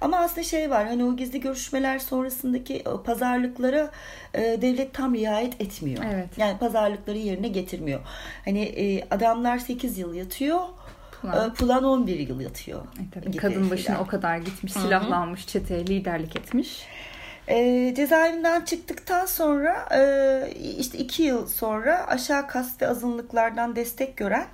Ama 0.00 0.18
aslında 0.18 0.42
şey 0.42 0.70
var 0.70 0.86
hani 0.86 1.04
o 1.04 1.16
gizli 1.16 1.40
görüşmeler 1.40 1.98
sonrasındaki 1.98 2.74
e, 2.76 2.84
pazarlıklara 3.04 3.90
e, 4.34 4.40
devlet 4.40 4.94
tam 4.94 5.14
riayet 5.14 5.60
etmiyor. 5.60 6.04
Evet. 6.12 6.28
Yani 6.36 6.58
pazarlıkları 6.58 7.18
yerine 7.18 7.48
getirmiyor. 7.48 8.00
Hani 8.44 8.62
e, 8.62 9.08
adamlar 9.10 9.58
8 9.58 9.98
yıl 9.98 10.14
yatıyor. 10.14 10.60
Pulan. 11.22 11.50
e, 11.50 11.52
Pulan 11.52 11.84
11 11.84 12.18
yıl 12.18 12.40
yatıyor. 12.40 12.80
E 12.80 13.20
tabii, 13.20 13.36
kadın 13.36 13.70
başına 13.70 14.00
o 14.00 14.06
kadar 14.06 14.38
gitmiş, 14.38 14.72
silahlanmış, 14.72 15.46
çeteye 15.46 15.86
liderlik 15.86 16.36
etmiş. 16.36 16.86
E, 17.48 17.94
cezaevinden 17.96 18.64
çıktıktan 18.64 19.26
sonra 19.26 19.88
e, 19.94 20.50
işte 20.78 20.98
iki 20.98 21.22
yıl 21.22 21.46
sonra 21.46 22.06
aşağı 22.06 22.48
kast 22.48 22.82
ve 22.82 22.88
azınlıklardan 22.88 23.76
destek 23.76 24.16
gören 24.16 24.46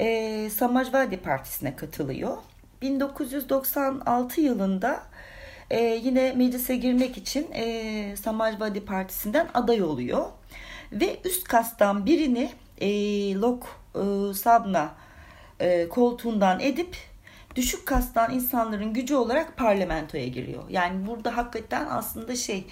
e, 0.00 0.50
Samajvadi 0.50 1.16
Partisi'ne 1.16 1.76
katılıyor. 1.76 2.36
1996 2.82 4.40
yılında 4.40 5.02
e, 5.70 5.82
yine 5.82 6.32
meclise 6.32 6.76
girmek 6.76 7.16
için 7.16 7.52
e, 7.52 8.16
Samajvadi 8.16 8.84
Partisi'nden 8.84 9.48
aday 9.54 9.82
oluyor. 9.82 10.26
Ve 10.92 11.16
üst 11.24 11.48
kastan 11.48 12.06
birini 12.06 12.50
e, 12.80 12.88
Lok 13.34 13.66
e, 13.94 14.34
Sabna 14.34 14.94
e, 15.60 15.88
koltuğundan 15.88 16.60
edip 16.60 16.96
düşük 17.56 17.86
kastan 17.86 18.34
insanların 18.34 18.92
gücü 18.94 19.14
olarak 19.14 19.56
parlamentoya 19.56 20.26
giriyor. 20.26 20.62
Yani 20.70 21.06
burada 21.06 21.36
hakikaten 21.36 21.86
aslında 21.90 22.36
şey 22.36 22.64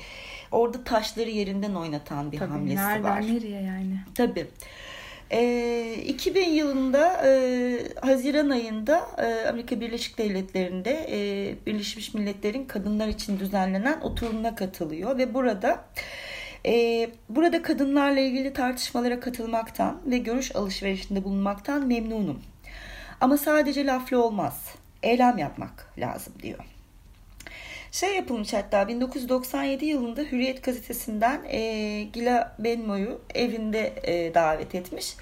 orada 0.53 0.85
taşları 0.85 1.31
yerinden 1.31 1.75
oynatan 1.75 2.33
bir 2.33 2.39
Tabii 2.39 2.51
hamlesi 2.51 2.77
nereden 2.77 3.05
var. 3.05 3.23
nereye 3.23 3.63
yani? 3.63 3.99
Tabii. 4.15 4.47
Ee, 5.33 5.95
2000 6.07 6.45
yılında 6.51 7.23
e, 7.27 7.33
Haziran 8.01 8.51
ayında 8.51 9.09
e, 9.19 9.49
Amerika 9.49 9.81
Birleşik 9.81 10.19
Devletleri'nde 10.19 11.07
e, 11.11 11.57
Birleşmiş 11.67 12.15
Milletler'in 12.15 12.65
kadınlar 12.65 13.09
için 13.09 13.39
düzenlenen 13.39 14.01
oturumuna 14.01 14.55
katılıyor 14.55 15.19
ve 15.19 15.35
burada 15.35 15.85
e, 16.67 17.11
burada 17.29 17.63
kadınlarla 17.63 18.21
ilgili 18.21 18.53
tartışmalara 18.53 19.21
katılmaktan 19.21 20.01
ve 20.07 20.19
görüş 20.19 20.57
alışverişinde 20.57 21.25
bulunmaktan 21.25 21.87
memnunum. 21.87 22.41
Ama 23.21 23.39
sadece 23.39 23.87
laflı 23.87 24.25
olmaz. 24.25 24.65
Eylem 25.03 25.39
yapmak 25.39 25.93
lazım 25.99 26.33
diyor. 26.43 26.59
Şey 27.93 28.17
yapılmış 28.17 28.53
hatta 28.53 28.89
1997 28.89 29.85
yılında 29.87 30.21
Hürriyet 30.21 30.63
gazetesinden 30.65 31.45
e, 31.49 32.03
Gila 32.13 32.57
Benmo'yu 32.59 33.21
evinde 33.35 33.95
e, 34.03 34.35
davet 34.35 34.75
etmiş. 34.75 35.17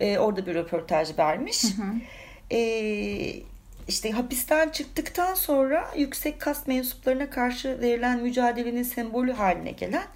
E, 0.00 0.18
orada 0.18 0.46
bir 0.46 0.54
röportaj 0.54 1.18
vermiş. 1.18 1.64
E, 2.50 2.60
işte 3.88 4.10
hapisten 4.10 4.68
çıktıktan 4.68 5.34
sonra 5.34 5.90
yüksek 5.96 6.40
kas 6.40 6.66
mensuplarına 6.66 7.30
karşı 7.30 7.80
verilen 7.80 8.22
mücadelenin 8.22 8.82
sembolü 8.82 9.32
haline 9.32 9.70
gelen 9.70 10.06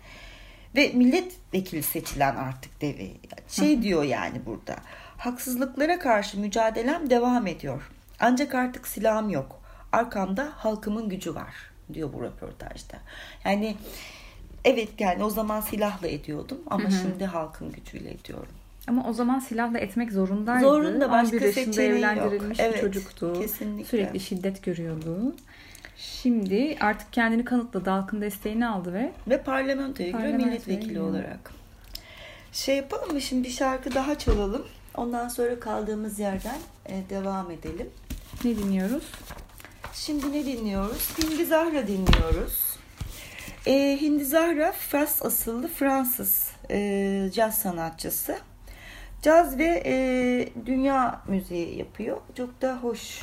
ve 0.77 0.91
milletvekili 0.95 1.83
seçilen 1.83 2.37
artık 2.37 2.81
devi. 2.81 3.13
Şey 3.49 3.83
diyor 3.83 4.03
yani 4.03 4.47
burada. 4.47 4.77
Haksızlıklara 5.23 5.99
karşı 5.99 6.41
mücadelem 6.41 7.11
devam 7.11 7.47
ediyor. 7.47 7.91
Ancak 8.21 8.55
artık 8.55 8.89
silahım 8.89 9.31
yok. 9.31 9.63
Arkamda 9.93 10.49
halkımın 10.57 11.09
gücü 11.09 11.35
var 11.35 11.55
diyor 11.95 12.13
bu 12.13 12.23
röportajda. 12.23 12.97
Yani 13.45 13.77
evet 14.65 14.89
yani 14.99 15.25
o 15.25 15.31
zaman 15.31 15.61
silahla 15.61 16.09
ediyordum 16.09 16.59
ama 16.71 16.91
şimdi 16.91 17.27
halkın 17.27 17.73
gücüyle 17.73 18.11
ediyorum. 18.11 18.53
Ama 18.89 19.09
o 19.09 19.13
zaman 19.13 19.39
silahla 19.39 19.79
etmek 19.79 20.13
zorundaydı. 20.13 20.61
Zorunda, 20.61 21.11
başka 21.11 21.37
11 21.37 21.47
yaşında 21.47 21.65
seçeneği 21.65 21.91
yok. 21.91 21.99
evlendirilmiş 21.99 22.59
bir 22.59 22.65
Evet, 22.65 22.81
çocuktu. 22.81 23.41
kesinlikle. 23.41 23.85
Sürekli 23.85 24.21
şiddet 24.21 24.63
görüyordu. 24.63 25.35
Şimdi 25.97 26.77
artık 26.81 27.13
kendini 27.13 27.45
kanıtladı. 27.45 27.91
Halkın 27.91 28.21
desteğini 28.21 28.67
aldı 28.67 28.93
ve 28.93 29.13
Ve 29.29 29.43
parlamentoya 29.43 30.11
giriyor 30.11 30.35
milletvekili 30.35 31.01
olarak. 31.01 31.51
Şey 32.53 32.77
yapalım 32.77 33.13
mı 33.13 33.21
şimdi 33.21 33.49
bir 33.49 33.53
şarkı 33.53 33.95
daha 33.95 34.19
çalalım. 34.19 34.67
Ondan 34.97 35.29
sonra 35.29 35.61
kaldığımız 35.61 36.19
yerden 36.19 36.59
e, 36.87 37.03
devam 37.11 37.51
edelim. 37.51 37.91
ne 38.45 38.57
dinliyoruz? 38.57 39.05
Şimdi 39.95 40.33
ne 40.33 40.47
dinliyoruz? 40.47 41.09
Hindi 41.23 41.47
Zahra 41.47 41.87
dinliyoruz. 41.87 42.77
E, 43.67 43.99
Hindi 44.01 44.25
Zahra 44.25 44.73
Fas 44.73 45.23
asıllı 45.25 45.69
Fransız 45.69 46.51
e, 46.71 47.31
caz 47.35 47.59
sanatçısı. 47.59 48.39
Caz 49.23 49.59
ve 49.59 49.83
e, 49.87 49.95
dünya 50.67 51.21
müziği 51.29 51.79
yapıyor. 51.79 52.21
Çok 52.37 52.63
da 52.63 52.77
hoş. 52.77 53.21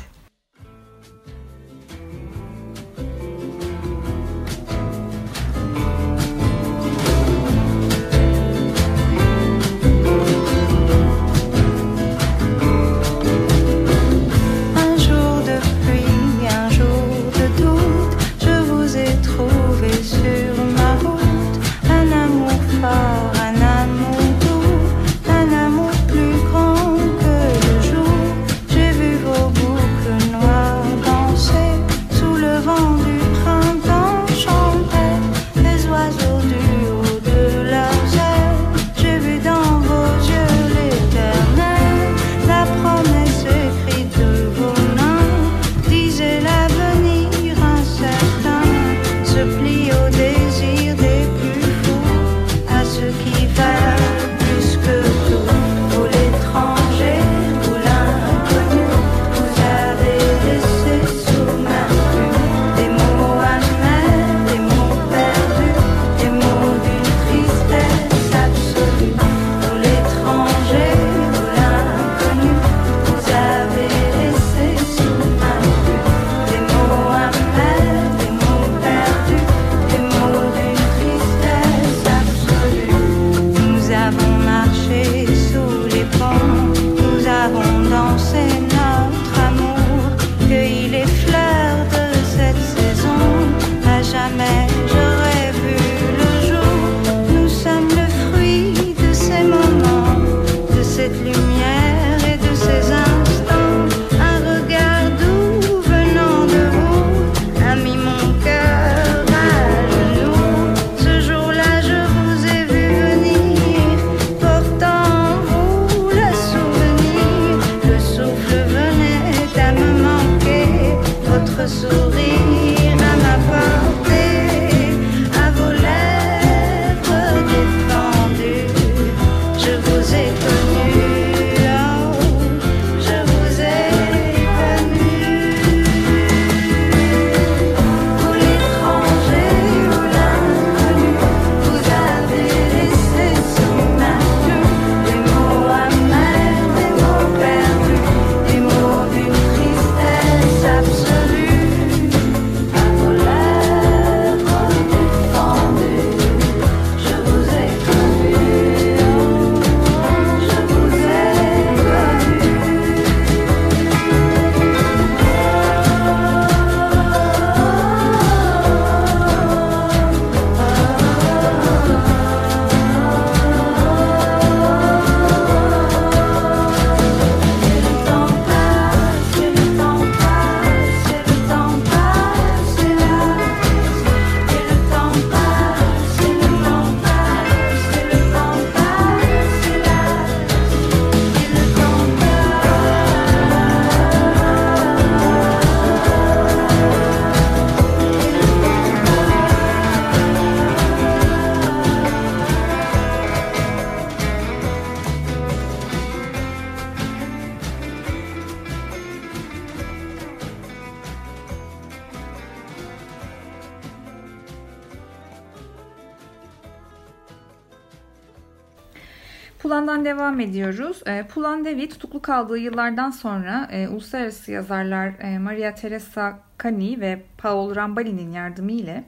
Pulan'dan 219.69 220.05
devam 220.05 220.39
ediyoruz. 220.39 221.01
E, 221.05 221.27
Pulan 221.27 221.65
Devi 221.65 221.89
tutuklu 221.89 222.21
kaldığı 222.21 222.57
yıllardan 222.57 223.11
sonra 223.11 223.69
e, 223.71 223.87
uluslararası 223.87 224.51
yazarlar 224.51 225.13
e, 225.19 225.39
Maria 225.39 225.75
Teresa 225.75 226.39
Cani 226.63 227.01
ve 227.01 227.21
Paul 227.37 227.75
Rambali'nin 227.75 228.31
yardımıyla 228.31 229.03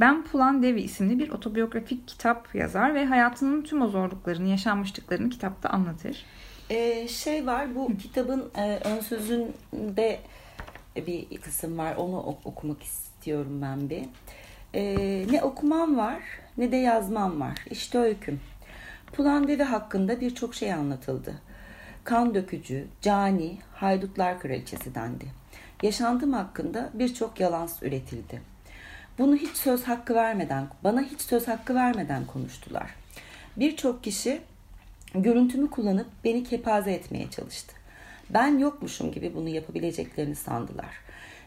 Ben 0.00 0.24
Pulan 0.24 0.62
Devi 0.62 0.80
isimli 0.80 1.18
bir 1.18 1.28
otobiyografik 1.28 2.08
kitap 2.08 2.54
yazar 2.54 2.94
ve 2.94 3.04
hayatının 3.04 3.62
tüm 3.62 3.82
o 3.82 3.88
zorluklarını, 3.88 4.48
yaşanmışlıklarını 4.48 5.30
kitapta 5.30 5.68
anlatır. 5.68 6.24
Ee, 6.70 7.08
şey 7.08 7.46
var 7.46 7.74
bu 7.74 7.96
kitabın 7.96 8.50
e, 8.56 8.80
ön 8.84 9.00
sözünde 9.00 10.18
bir 11.06 11.38
kısım 11.40 11.78
var 11.78 11.96
onu 11.96 12.20
ok- 12.20 12.46
okumak 12.46 12.82
istiyorum 12.82 13.62
ben 13.62 13.90
bir. 13.90 14.02
Ee, 14.74 15.26
ne 15.30 15.42
okumam 15.42 15.96
var 15.96 16.22
ne 16.58 16.72
de 16.72 16.76
yazmam 16.76 17.40
var. 17.40 17.58
İşte 17.70 17.98
öyküm. 17.98 18.40
Pulan 19.18 19.48
Devi 19.48 19.62
hakkında 19.62 20.20
birçok 20.20 20.54
şey 20.54 20.72
anlatıldı. 20.72 21.34
Kan 22.04 22.34
dökücü, 22.34 22.86
cani, 23.02 23.58
haydutlar 23.74 24.40
kraliçesi 24.40 24.94
dendi. 24.94 25.24
Yaşantım 25.82 26.32
hakkında 26.32 26.90
birçok 26.94 27.40
yalan 27.40 27.68
üretildi. 27.82 28.42
Bunu 29.18 29.36
hiç 29.36 29.56
söz 29.56 29.82
hakkı 29.82 30.14
vermeden, 30.14 30.68
bana 30.84 31.02
hiç 31.02 31.20
söz 31.20 31.48
hakkı 31.48 31.74
vermeden 31.74 32.26
konuştular. 32.26 32.90
Birçok 33.56 34.04
kişi 34.04 34.40
görüntümü 35.14 35.70
kullanıp 35.70 36.06
beni 36.24 36.44
kepaze 36.44 36.92
etmeye 36.92 37.30
çalıştı. 37.30 37.74
Ben 38.30 38.58
yokmuşum 38.58 39.12
gibi 39.12 39.34
bunu 39.34 39.48
yapabileceklerini 39.48 40.36
sandılar. 40.36 41.00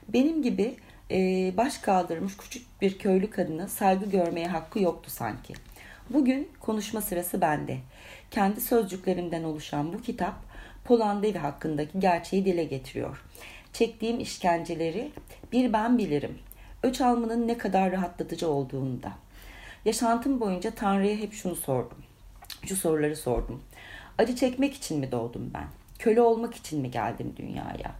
Benim 0.08 0.44
gibi 0.44 0.76
e, 1.12 1.18
baş 1.58 1.78
kaldırmış 1.78 2.38
küçük 2.38 2.82
bir 2.82 2.98
köylü 2.98 3.30
kadına 3.30 3.68
saygı 3.68 4.06
görmeye 4.06 4.48
hakkı 4.48 4.80
yoktu 4.82 5.12
sanki. 5.12 5.54
Bugün 6.14 6.50
konuşma 6.60 7.02
sırası 7.02 7.42
bende. 7.42 7.78
Kendi 8.32 8.62
sözcüklerimden 8.62 9.44
oluşan 9.44 9.94
bu 9.94 10.02
kitap 10.02 10.36
Polan 10.84 11.24
Devi 11.24 11.38
hakkındaki 11.38 12.00
gerçeği 12.00 12.46
dile 12.46 12.64
getiriyor. 12.64 13.24
Çektiğim 13.74 14.20
işkenceleri 14.20 15.12
bir 15.52 15.74
ben 15.74 15.98
bilirim. 15.98 16.40
Öç 16.84 17.02
almanın 17.02 17.48
ne 17.48 17.58
kadar 17.58 17.92
rahatlatıcı 17.92 18.50
olduğunu 18.50 19.04
da. 19.04 19.12
Yaşantım 19.86 20.40
boyunca 20.40 20.72
Tanrı'ya 20.72 21.16
hep 21.16 21.34
şunu 21.34 21.56
sordum. 21.56 21.98
Şu 22.66 22.76
soruları 22.76 23.16
sordum. 23.16 23.64
Acı 24.18 24.36
çekmek 24.36 24.74
için 24.74 25.00
mi 25.00 25.12
doğdum 25.12 25.52
ben? 25.54 25.68
Köle 26.00 26.22
olmak 26.22 26.56
için 26.56 26.82
mi 26.82 26.92
geldim 26.92 27.34
dünyaya? 27.38 27.92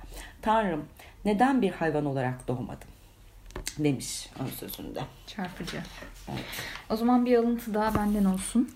Tanrım 0.42 0.86
neden 1.26 1.62
bir 1.62 1.72
hayvan 1.72 2.06
olarak 2.06 2.48
doğmadım? 2.48 2.91
Demiş 3.78 4.30
ön 4.40 4.48
sözünde. 4.48 5.00
Çarpıcı. 5.28 5.78
Evet. 6.30 6.46
O 6.90 6.96
zaman 6.96 7.26
bir 7.26 7.38
alıntı 7.38 7.74
daha 7.74 7.96
benden 7.96 8.26
olsun. 8.26 8.70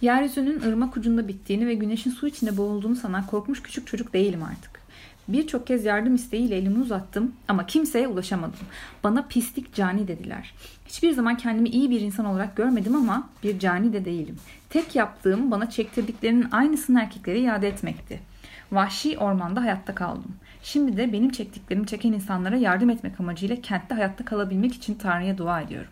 Yeryüzünün 0.00 0.62
ırmak 0.62 0.96
ucunda 0.96 1.28
bittiğini 1.28 1.66
ve 1.66 1.74
güneşin 1.74 2.10
su 2.10 2.26
içinde 2.26 2.56
boğulduğunu 2.56 2.96
sanan 2.96 3.26
korkmuş 3.26 3.62
küçük 3.62 3.86
çocuk 3.86 4.12
değilim 4.12 4.42
artık. 4.42 4.84
Birçok 5.28 5.66
kez 5.66 5.84
yardım 5.84 6.14
isteğiyle 6.14 6.56
elimi 6.56 6.78
uzattım 6.78 7.32
ama 7.48 7.66
kimseye 7.66 8.08
ulaşamadım. 8.08 8.58
Bana 9.04 9.22
pislik 9.22 9.74
cani 9.74 10.08
dediler. 10.08 10.54
Hiçbir 10.86 11.12
zaman 11.12 11.36
kendimi 11.36 11.68
iyi 11.68 11.90
bir 11.90 12.00
insan 12.00 12.26
olarak 12.26 12.56
görmedim 12.56 12.96
ama 12.96 13.28
bir 13.42 13.58
cani 13.58 13.92
de 13.92 14.04
değilim. 14.04 14.36
Tek 14.70 14.94
yaptığım 14.94 15.50
bana 15.50 15.70
çektirdiklerinin 15.70 16.50
aynısını 16.50 17.00
erkeklere 17.00 17.40
iade 17.40 17.68
etmekti. 17.68 18.20
Vahşi 18.72 19.18
ormanda 19.18 19.60
hayatta 19.60 19.94
kaldım. 19.94 20.36
Şimdi 20.64 20.96
de 20.96 21.12
benim 21.12 21.30
çektiklerimi 21.30 21.86
çeken 21.86 22.12
insanlara 22.12 22.56
yardım 22.56 22.90
etmek 22.90 23.20
amacıyla 23.20 23.56
kentte 23.60 23.94
hayatta 23.94 24.24
kalabilmek 24.24 24.74
için 24.74 24.94
Tanrı'ya 24.94 25.38
dua 25.38 25.60
ediyorum. 25.60 25.90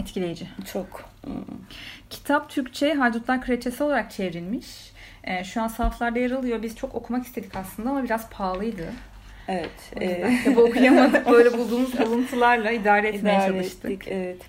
Etkileyici. 0.00 0.48
Çok. 0.72 1.10
hmm, 1.24 1.34
Kitap 2.10 2.50
Türkçe 2.50 2.94
Haydutlar 2.94 3.42
Kraliçesi 3.42 3.82
olarak 3.84 4.10
çevrilmiş. 4.10 4.66
Ee, 5.24 5.44
şu 5.44 5.62
an 5.62 5.68
sahaflarda 5.68 6.18
yer 6.18 6.30
alıyor. 6.30 6.62
Biz 6.62 6.76
çok 6.76 6.94
okumak 6.94 7.26
istedik 7.26 7.56
aslında 7.56 7.90
ama 7.90 8.04
biraz 8.04 8.30
pahalıydı. 8.30 8.86
Evet. 9.48 9.92
E, 10.00 10.36
kitabı 10.38 10.60
okuyamadık. 10.60 11.30
Böyle 11.30 11.58
bulduğumuz 11.58 12.00
alıntılarla 12.00 12.70
idare 12.70 13.08
etmeye 13.08 13.36
İdare 13.38 13.52
çalıştık. 13.52 13.90
ettik, 13.90 14.08
evet. 14.12 14.40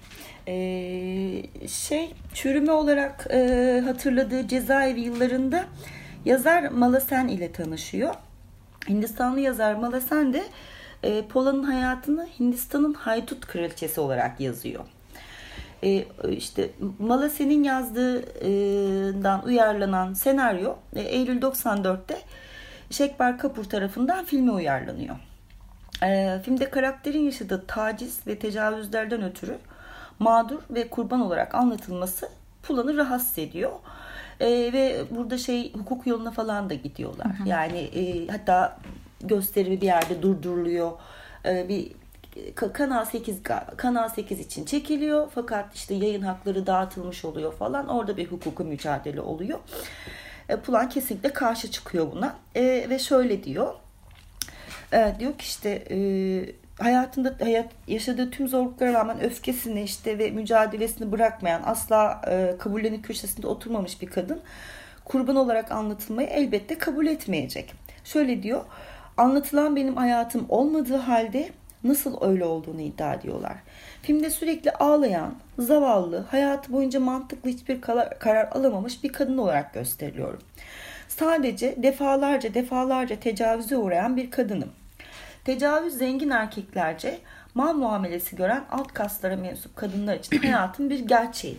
Ee, 0.47 1.67
şey 1.67 2.13
çürüme 2.33 2.71
olarak 2.71 3.27
e, 3.33 3.81
hatırladığı 3.85 4.47
cezaevi 4.47 4.99
yıllarında 5.01 5.65
yazar 6.25 6.63
Malasen 6.63 7.27
ile 7.27 7.51
tanışıyor. 7.51 8.15
Hindistanlı 8.89 9.39
yazar 9.39 9.73
Malasen 9.73 10.33
de 10.33 10.43
e, 11.03 11.27
Pola'nın 11.27 11.63
hayatını 11.63 12.27
Hindistan'ın 12.39 12.93
haydut 12.93 13.47
kraliçesi 13.47 14.01
olarak 14.01 14.39
yazıyor. 14.39 14.85
E, 15.83 16.05
işte 16.29 16.69
Malasen'in 16.99 17.63
yazdığından 17.63 19.45
uyarlanan 19.45 20.13
senaryo 20.13 20.75
e, 20.95 21.01
Eylül 21.01 21.41
94'te 21.41 22.17
Şekber 22.89 23.37
Kapur 23.37 23.63
tarafından 23.63 24.25
filme 24.25 24.51
uyarlanıyor. 24.51 25.15
E, 26.03 26.39
filmde 26.43 26.69
karakterin 26.69 27.23
yaşadığı 27.23 27.65
taciz 27.67 28.27
ve 28.27 28.39
tecavüzlerden 28.39 29.23
ötürü 29.23 29.57
mağdur 30.19 30.59
ve 30.69 30.87
kurban 30.87 31.21
olarak 31.21 31.55
anlatılması 31.55 32.29
Pulan'ı 32.63 32.97
rahatsız 32.97 33.39
ediyor. 33.39 33.71
E, 34.39 34.47
ve 34.73 35.03
burada 35.11 35.37
şey 35.37 35.73
hukuk 35.73 36.07
yoluna 36.07 36.31
falan 36.31 36.69
da 36.69 36.73
gidiyorlar. 36.73 37.27
Yani 37.45 37.77
e, 37.77 38.27
hatta 38.27 38.77
gösteri 39.21 39.81
bir 39.81 39.85
yerde 39.85 40.21
durduruluyor. 40.21 40.91
E, 41.45 41.69
bir 41.69 41.91
Ka- 42.55 42.73
Kanal 42.73 43.05
8 43.05 43.41
ga- 43.41 43.75
Kanal 43.75 44.09
8 44.09 44.39
için 44.39 44.65
çekiliyor 44.65 45.31
fakat 45.35 45.75
işte 45.75 45.93
yayın 45.93 46.21
hakları 46.21 46.67
dağıtılmış 46.67 47.25
oluyor 47.25 47.53
falan. 47.53 47.87
Orada 47.87 48.17
bir 48.17 48.25
hukuku 48.31 48.63
mücadele 48.63 49.21
oluyor. 49.21 49.59
E, 50.49 50.55
Pulan 50.55 50.89
kesinlikle 50.89 51.33
karşı 51.33 51.71
çıkıyor 51.71 52.11
buna 52.11 52.35
E, 52.55 52.63
ve 52.89 52.99
şöyle 52.99 53.43
diyor. 53.43 53.73
E, 54.93 55.15
diyor 55.19 55.31
ki 55.37 55.45
işte 55.45 55.69
e, 55.69 55.97
hayatında 56.79 57.35
hayat 57.41 57.67
yaşadığı 57.87 58.31
tüm 58.31 58.47
zorluklara 58.47 58.93
rağmen 58.93 59.21
öfkesini 59.21 59.83
işte 59.83 60.19
ve 60.19 60.31
mücadelesini 60.31 61.11
bırakmayan 61.11 61.61
asla 61.65 62.21
e, 62.27 62.55
kabullenin 62.59 63.01
köşesinde 63.01 63.47
oturmamış 63.47 64.01
bir 64.01 64.07
kadın 64.07 64.41
kurban 65.05 65.35
olarak 65.35 65.71
anlatılmayı 65.71 66.27
elbette 66.27 66.77
kabul 66.77 67.07
etmeyecek. 67.07 67.73
Şöyle 68.03 68.43
diyor. 68.43 68.61
Anlatılan 69.17 69.75
benim 69.75 69.95
hayatım 69.95 70.45
olmadığı 70.49 70.97
halde 70.97 71.49
nasıl 71.83 72.21
öyle 72.21 72.45
olduğunu 72.45 72.81
iddia 72.81 73.13
ediyorlar. 73.13 73.55
Filmde 74.01 74.29
sürekli 74.29 74.71
ağlayan, 74.71 75.35
zavallı, 75.59 76.25
hayatı 76.31 76.73
boyunca 76.73 76.99
mantıklı 76.99 77.49
hiçbir 77.49 77.81
karar 78.19 78.47
alamamış 78.51 79.03
bir 79.03 79.09
kadın 79.09 79.37
olarak 79.37 79.73
gösteriliyorum. 79.73 80.39
Sadece 81.07 81.83
defalarca 81.83 82.53
defalarca 82.53 83.19
tecavüze 83.19 83.77
uğrayan 83.77 84.17
bir 84.17 84.31
kadınım. 84.31 84.69
Tecavüz 85.45 85.93
zengin 85.93 86.29
erkeklerce 86.29 87.17
mal 87.55 87.73
muamelesi 87.73 88.35
gören 88.35 88.63
alt 88.71 88.93
kaslara 88.93 89.35
mensup 89.35 89.75
kadınlar 89.75 90.15
için 90.19 90.37
hayatın 90.41 90.89
bir 90.89 90.99
gerçeği. 90.99 91.57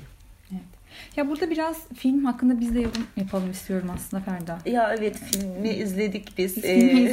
Ya 1.16 1.28
burada 1.28 1.50
biraz 1.50 1.88
film 1.88 2.24
hakkında 2.24 2.60
biz 2.60 2.74
de 2.74 2.80
yorum 2.80 3.06
yapalım 3.16 3.50
istiyorum 3.50 3.90
aslında 3.94 4.22
Ferda. 4.22 4.58
Ya 4.66 4.94
evet 4.98 5.16
filmi 5.16 5.68
izledik 5.68 6.38
biz. 6.38 6.54
Filmi 6.54 7.10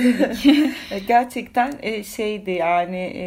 Ee, 0.91 0.99
Gerçekten 1.07 1.73
e, 1.81 2.03
şeydi 2.03 2.51
yani 2.51 2.97
e, 2.97 3.25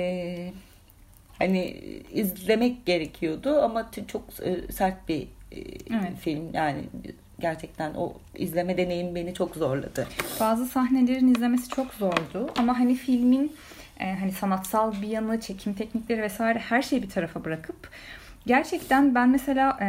hani 1.38 1.76
izlemek 2.12 2.86
gerekiyordu 2.86 3.62
ama 3.62 3.90
çok 4.08 4.22
e, 4.42 4.72
sert 4.72 5.08
bir 5.08 5.26
Evet. 5.90 6.18
film 6.20 6.54
yani 6.54 6.80
gerçekten 7.40 7.94
o 7.94 8.12
izleme 8.34 8.76
deneyim 8.76 9.14
beni 9.14 9.34
çok 9.34 9.56
zorladı. 9.56 10.06
Bazı 10.40 10.66
sahnelerin 10.66 11.34
izlemesi 11.34 11.68
çok 11.68 11.94
zordu 11.94 12.50
ama 12.58 12.78
hani 12.78 12.94
filmin 12.94 13.52
e, 14.00 14.14
hani 14.14 14.32
sanatsal 14.32 15.02
bir 15.02 15.08
yanı, 15.08 15.40
çekim 15.40 15.74
teknikleri 15.74 16.22
vesaire 16.22 16.58
her 16.58 16.82
şeyi 16.82 17.02
bir 17.02 17.08
tarafa 17.08 17.44
bırakıp 17.44 17.90
gerçekten 18.46 19.14
ben 19.14 19.28
mesela 19.28 19.78
e, 19.80 19.86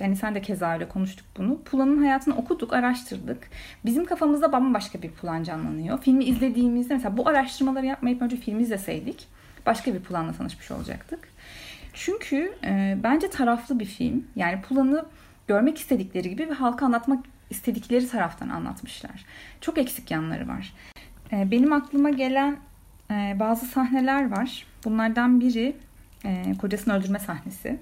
yani 0.00 0.16
sen 0.16 0.34
de 0.34 0.42
keza 0.42 0.74
öyle 0.74 0.88
konuştuk 0.88 1.26
bunu. 1.36 1.62
Pulan'ın 1.62 1.98
hayatını 1.98 2.36
okuduk, 2.36 2.72
araştırdık. 2.72 3.50
Bizim 3.84 4.04
kafamızda 4.04 4.52
bambaşka 4.52 5.02
bir 5.02 5.10
Pulan 5.10 5.42
canlanıyor. 5.42 6.02
Filmi 6.02 6.24
izlediğimizde 6.24 6.94
mesela 6.94 7.16
bu 7.16 7.28
araştırmaları 7.28 7.86
yapmayıp 7.86 8.22
önce 8.22 8.36
filmi 8.36 8.62
izleseydik 8.62 9.28
başka 9.66 9.94
bir 9.94 10.00
Pulan'la 10.00 10.32
tanışmış 10.32 10.70
olacaktık. 10.70 11.28
Çünkü 11.94 12.52
e, 12.64 12.98
bence 13.02 13.30
taraflı 13.30 13.80
bir 13.80 13.84
film. 13.84 14.26
Yani 14.36 14.62
Pulan'ı 14.62 15.04
görmek 15.48 15.78
istedikleri 15.78 16.30
gibi 16.30 16.48
ve 16.48 16.54
halka 16.54 16.86
anlatmak 16.86 17.24
istedikleri 17.50 18.08
taraftan 18.08 18.48
anlatmışlar. 18.48 19.24
Çok 19.60 19.78
eksik 19.78 20.10
yanları 20.10 20.48
var. 20.48 20.74
E, 21.32 21.50
benim 21.50 21.72
aklıma 21.72 22.10
gelen 22.10 22.56
e, 23.10 23.36
bazı 23.40 23.66
sahneler 23.66 24.30
var. 24.30 24.66
Bunlardan 24.84 25.40
biri 25.40 25.76
e, 26.24 26.54
kocasını 26.60 26.94
öldürme 26.94 27.18
sahnesi. 27.18 27.78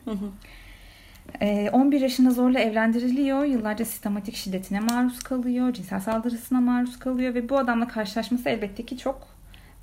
E, 1.41 1.71
11 1.71 2.01
yaşında 2.01 2.31
zorla 2.31 2.59
evlendiriliyor. 2.61 3.45
Yıllarca 3.45 3.85
sistematik 3.85 4.37
şiddetine 4.37 4.81
maruz 4.81 5.19
kalıyor. 5.23 5.73
Cinsel 5.73 6.01
saldırısına 6.01 6.61
maruz 6.61 6.99
kalıyor. 6.99 7.35
Ve 7.35 7.49
bu 7.49 7.59
adamla 7.59 7.89
karşılaşması 7.89 8.49
elbette 8.49 8.87
ki 8.87 8.99
çok 8.99 9.29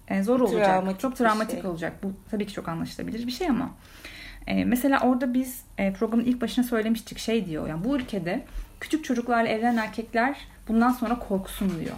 e, 0.07 0.23
zor 0.23 0.39
olacak. 0.39 0.65
Travmatik 0.65 0.99
çok 0.99 1.15
travmatik 1.15 1.61
şey. 1.61 1.69
olacak. 1.69 1.93
Bu 2.03 2.13
tabii 2.31 2.45
ki 2.45 2.53
çok 2.53 2.69
anlaşılabilir 2.69 3.27
bir 3.27 3.31
şey 3.31 3.47
ama 3.47 3.69
E, 4.47 4.65
mesela 4.65 4.99
orada 4.99 5.33
biz 5.33 5.61
e, 5.77 5.93
programın 5.93 6.25
ilk 6.25 6.41
başına 6.41 6.63
söylemiştik 6.65 7.17
şey 7.19 7.45
diyor. 7.45 7.67
Yani 7.69 7.83
bu 7.83 7.95
ülkede 7.97 8.43
küçük 8.79 9.05
çocuklarla 9.05 9.49
evlenen 9.49 9.77
erkekler 9.77 10.37
bundan 10.67 10.91
sonra 10.91 11.19
korksun 11.19 11.69
diyor. 11.79 11.95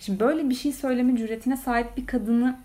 Şimdi 0.00 0.20
böyle 0.20 0.50
bir 0.50 0.54
şey 0.54 0.72
söyleme 0.72 1.16
cüretine 1.16 1.56
sahip 1.56 1.96
bir 1.96 2.06
kadını 2.06 2.56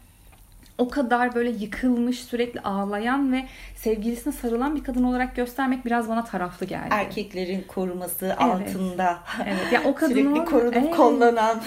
o 0.77 0.89
kadar 0.89 1.35
böyle 1.35 1.49
yıkılmış, 1.49 2.19
sürekli 2.23 2.59
ağlayan 2.59 3.31
ve 3.33 3.45
sevgilisine 3.75 4.33
sarılan 4.33 4.75
bir 4.75 4.83
kadın 4.83 5.03
olarak 5.03 5.35
göstermek 5.35 5.85
biraz 5.85 6.09
bana 6.09 6.23
taraflı 6.25 6.65
geldi. 6.65 6.87
Erkeklerin 6.91 7.63
koruması 7.67 8.35
altında. 8.37 9.19
Evet. 9.45 9.71
Ya 9.71 9.83
o 9.83 9.95
kadın 9.95 10.13
Sürekli 10.13 10.45
korunup 10.45 10.75
Evet. 10.75 10.95
kollanan. 10.95 11.61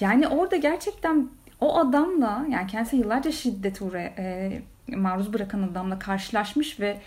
Yani 0.00 0.28
orada 0.28 0.56
gerçekten 0.56 1.28
o 1.60 1.78
adamla 1.78 2.46
yani 2.50 2.66
kendisine 2.66 3.00
yıllarca 3.00 3.32
şiddet 3.32 3.82
uğra- 3.82 4.12
e, 4.18 4.52
maruz 4.96 5.32
bırakan 5.32 5.62
adamla 5.62 5.98
karşılaşmış 5.98 6.80
ve 6.80 7.00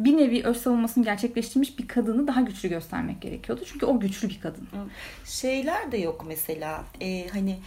bir 0.00 0.16
nevi 0.16 0.44
öz 0.44 0.56
savunmasını 0.56 1.04
gerçekleştirmiş 1.04 1.78
bir 1.78 1.88
kadını 1.88 2.26
daha 2.26 2.40
güçlü 2.40 2.68
göstermek 2.68 3.20
gerekiyordu. 3.20 3.64
Çünkü 3.72 3.86
o 3.86 4.00
güçlü 4.00 4.28
bir 4.28 4.40
kadın. 4.40 4.68
Şeyler 5.24 5.92
de 5.92 5.96
yok 5.96 6.24
mesela. 6.28 6.84
Ee, 7.00 7.28
hani 7.32 7.58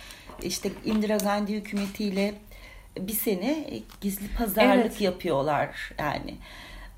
işte 0.44 0.72
Indira 0.86 1.18
Gandhi 1.18 1.54
hükümetiyle 1.56 2.34
bir 3.00 3.14
sene 3.14 3.66
gizli 4.02 4.28
pazarlık 4.28 4.86
Evet. 4.86 5.02
yapıyorlar 5.02 5.92
yani. 6.00 6.36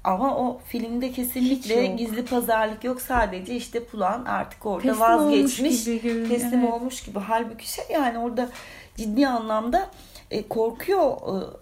Ama 0.04 0.38
o 0.38 0.62
filmde 0.67 1.12
kesinlikle 1.12 1.86
gizli 1.86 2.26
pazarlık 2.26 2.84
yok. 2.84 3.02
Sadece 3.02 3.56
işte 3.56 3.84
Pulan 3.84 4.26
artık 4.26 4.65
orada 4.65 4.82
Teslim 4.88 5.00
vazgeçmiş. 5.00 5.60
olmuş 5.60 5.84
gibi 5.86 6.28
teslim 6.30 6.60
evet. 6.60 6.73
olmuş 6.73 7.04
gibi. 7.04 7.19
Halbuki 7.19 7.71
şey 7.71 7.86
yani 7.93 8.17
orada 8.17 8.50
ciddi 8.95 9.28
anlamda 9.28 9.89
e, 10.32 10.48
korkuyor 10.48 11.12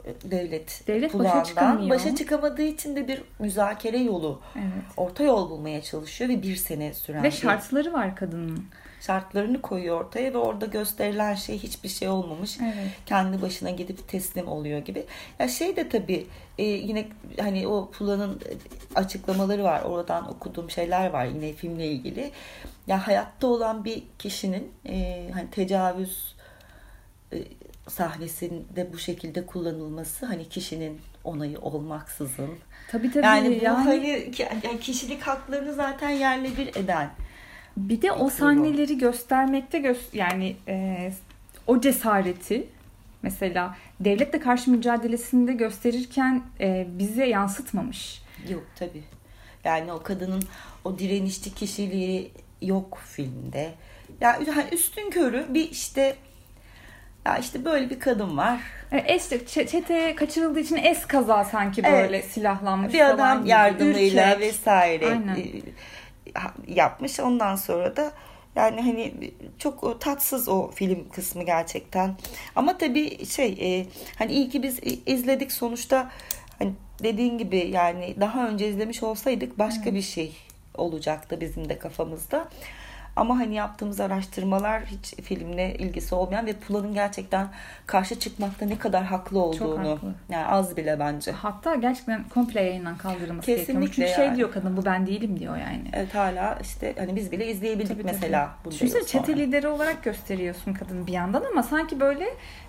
e, 0.06 0.32
devlet, 0.32 0.84
Devlet 0.88 1.14
başa 1.14 1.18
Pulan'dan. 1.24 1.44
çıkamıyor. 1.44 1.90
Başa 1.90 2.16
çıkamadığı 2.16 2.62
için 2.62 2.96
de 2.96 3.08
bir 3.08 3.22
müzakere 3.40 3.98
yolu, 3.98 4.42
Evet. 4.56 4.66
orta 4.98 5.24
yol 5.24 5.50
bulmaya 5.50 5.82
çalışıyor 5.82 6.30
ve 6.30 6.42
bir 6.42 6.56
sene 6.56 6.94
süren 6.94 7.24
Ve 7.24 7.28
bir 7.28 7.32
şartları 7.32 7.94
var 7.94 8.16
kadının. 8.16 8.66
şartlarını 9.02 9.62
koyuyor 9.62 10.02
ortaya 10.02 10.34
ve 10.34 10.38
orada 10.38 10.66
gösterilen 10.66 11.36
şey 11.36 11.58
hiçbir 11.60 11.90
şey 11.90 12.08
olmamış. 12.08 12.58
Evet. 12.64 12.76
Kendi 13.06 13.42
başına 13.42 13.70
gidip 13.70 14.08
teslim 14.08 14.48
oluyor 14.48 14.80
gibi. 14.80 15.06
Ya 15.40 15.48
şey 15.48 15.76
de 15.76 15.90
tabii 15.90 16.28
e, 16.58 16.64
yine 16.64 17.08
hani 17.40 17.68
o 17.68 17.92
Pulan'ın 17.92 18.42
açıklamaları 18.96 19.64
var. 19.64 19.82
Oradan 19.82 20.30
okuduğum 20.32 20.70
şeyler 20.70 21.10
var 21.10 21.26
yine 21.26 21.54
filmle 21.54 21.88
ilgili. 21.88 22.32
Ya 22.88 23.08
hayatta 23.08 23.48
olan 23.48 23.86
bir 23.86 24.04
kişinin 24.20 24.72
e, 24.90 25.30
hani 25.34 25.50
tecavüz 25.52 26.36
e, 27.34 27.38
sahnesinde 27.88 28.94
bu 28.94 28.98
şekilde 28.98 29.46
kullanılması 29.46 30.26
hani 30.26 30.50
kişinin 30.50 31.02
onayı 31.24 31.60
olmaksızın. 31.60 32.50
Tabii 32.92 33.12
tabii. 33.12 33.26
Yani 33.26 33.60
bu 33.60 33.64
yani 33.64 33.84
hani 33.84 34.32
yani 34.64 34.80
kişilik 34.80 35.22
haklarını 35.22 35.74
zaten 35.74 36.10
yerle 36.10 36.58
bir 36.58 36.76
eden. 36.76 37.10
bir 37.78 38.02
de 38.02 38.12
o 38.12 38.30
sahneleri 38.30 38.98
göstermekte 38.98 39.80
göz 39.80 40.10
yani 40.14 40.56
e, 40.68 41.12
o 41.68 41.82
cesareti 41.82 42.68
mesela 43.22 43.78
devletle 44.00 44.40
karşı 44.40 44.72
mücadelesinde 44.72 45.54
gösterirken 45.54 46.44
e, 46.60 46.88
bize 46.90 47.26
yansıtmamış. 47.26 48.22
Yok 48.50 48.64
tabii. 48.76 49.04
Yani 49.64 49.94
o 49.94 50.04
kadının 50.04 50.44
o 50.84 51.00
direnişli 51.00 51.54
kişiliği 51.54 52.32
yok 52.62 53.02
filmde. 53.06 53.74
Ya 54.22 54.40
yani 54.48 54.66
üstün 54.72 55.10
körü 55.10 55.46
bir 55.50 55.72
işte 55.72 56.16
ya 57.26 57.38
işte 57.38 57.66
böyle 57.66 57.90
bir 57.90 58.00
kadın 58.00 58.38
var. 58.38 58.60
E, 58.92 58.98
Es, 58.98 59.30
çete 59.48 60.16
kaçırıldığı 60.16 60.60
için 60.60 60.76
es 60.76 61.06
kaza 61.08 61.44
sanki 61.44 61.82
Evet. 61.86 62.04
böyle 62.04 62.22
silahlanmış 62.22 62.94
Bir 62.94 63.00
falan 63.00 63.14
adam 63.16 63.40
gibi. 63.40 63.50
yardımıyla 63.50 64.28
Ürkek. 64.36 64.40
vesaire 64.42 65.06
Aynen. 65.08 65.36
e, 65.36 65.46
yapmış. 66.68 67.20
Ondan 67.20 67.56
sonra 67.56 67.96
da 67.98 68.12
yani 68.56 68.82
hani 68.82 69.14
çok 69.60 70.02
tatsız 70.02 70.50
o 70.50 70.72
film 70.72 71.10
kısmı 71.10 71.44
gerçekten. 71.44 72.16
Ama 72.56 72.78
tabii 72.78 73.26
şey 73.26 73.58
e, 73.62 73.86
hani 74.18 74.32
iyi 74.32 74.50
ki 74.50 74.64
biz 74.64 74.80
izledik 75.06 75.52
sonuçta 75.52 76.12
hani 76.60 76.74
dediğin 77.04 77.38
gibi 77.38 77.58
yani 77.58 78.16
daha 78.20 78.48
önce 78.48 78.68
izlemiş 78.70 79.04
olsaydık 79.04 79.60
başka 79.60 79.94
bir 79.96 80.02
şey 80.02 80.32
olacaktı 80.74 81.42
bizim 81.42 81.70
de 81.70 81.80
kafamızda. 81.80 82.48
Ama 83.16 83.38
hani 83.40 83.56
yaptığımız 83.56 84.00
araştırmalar 84.00 84.82
hiç 84.86 85.14
filmle 85.24 85.76
ilgisi 85.76 86.16
olmayan 86.16 86.46
ve 86.46 86.54
Pulan'ın 86.54 86.94
gerçekten 86.94 87.48
karşı 87.86 88.20
çıkmakta 88.20 88.66
ne 88.66 88.78
kadar 88.78 89.04
haklı 89.04 89.40
olduğunu. 89.40 89.90
haklı. 89.92 90.14
Yani 90.30 90.46
az 90.46 90.78
bile 90.78 91.00
bence. 91.00 91.32
Hatta 91.32 91.76
gerçekten 91.76 92.24
komple 92.24 92.62
yayından 92.62 92.98
kaldırılması 92.98 93.48
gerekiyor. 93.48 93.68
Kesinlikle 93.68 93.96
Çünkü 93.96 94.16
şey 94.16 94.26
yani. 94.26 94.38
diyor 94.38 94.52
kadın 94.52 94.78
bu 94.78 94.86
ben 94.86 95.08
değilim 95.08 95.40
diyor 95.40 95.58
yani. 95.58 95.82
Evet 95.94 96.16
hala 96.16 96.58
işte 96.62 96.94
hani 96.98 97.16
biz 97.16 97.32
bile 97.32 97.48
izleyebildik 97.48 97.88
Tabii, 97.88 98.02
tabii. 98.04 98.12
mesela 98.14 98.50
yıl 98.66 98.90
sonra. 98.90 99.06
çete 99.06 99.38
lideri 99.38 99.68
olarak 99.68 100.04
gösteriyorsun 100.04 100.74
kadını 100.74 101.08
bir 101.08 101.14
yandan 101.14 101.44
ama 101.52 101.64
sanki 101.64 102.00
böyle 102.00 102.26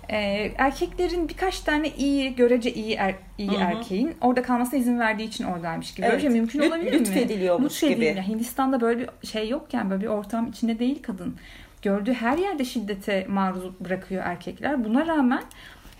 e, 0.09 0.17
erkeklerin 0.57 1.29
birkaç 1.29 1.59
tane 1.59 1.89
iyi, 1.89 2.35
görece 2.35 2.73
iyi 2.73 2.93
er- 2.95 3.15
iyi 3.37 3.51
Hı 3.51 3.55
hı. 3.55 3.59
erkeğin 3.61 4.15
orada 4.21 4.41
kalmasına 4.41 4.79
izin 4.79 4.99
verdiği 4.99 5.23
için 5.23 5.43
oradaymış 5.43 5.93
gibi. 5.93 6.05
Böyle 6.05 6.17
bir 6.17 6.21
Evet. 6.23 6.31
şey 6.31 6.39
mümkün 6.41 6.59
Lüt- 6.61 6.67
olabilir 6.67 6.91
mi? 6.93 6.99
lütfediliyormuş 6.99 7.73
Lütfediliyor. 7.83 8.11
gibi. 8.15 8.27
Hindistan'da 8.27 8.81
böyle 8.81 8.99
bir 9.21 9.27
şey 9.27 9.49
yokken 9.49 9.89
böyle 9.89 10.01
bir 10.01 10.07
ortam 10.07 10.36
içinde 10.45 10.79
değil 10.79 11.01
kadın. 11.03 11.35
Gördüğü 11.81 12.13
her 12.13 12.37
yerde 12.37 12.65
şiddete 12.65 13.25
maruz 13.29 13.63
bırakıyor 13.79 14.23
erkekler. 14.25 14.83
Buna 14.83 15.07
rağmen 15.07 15.43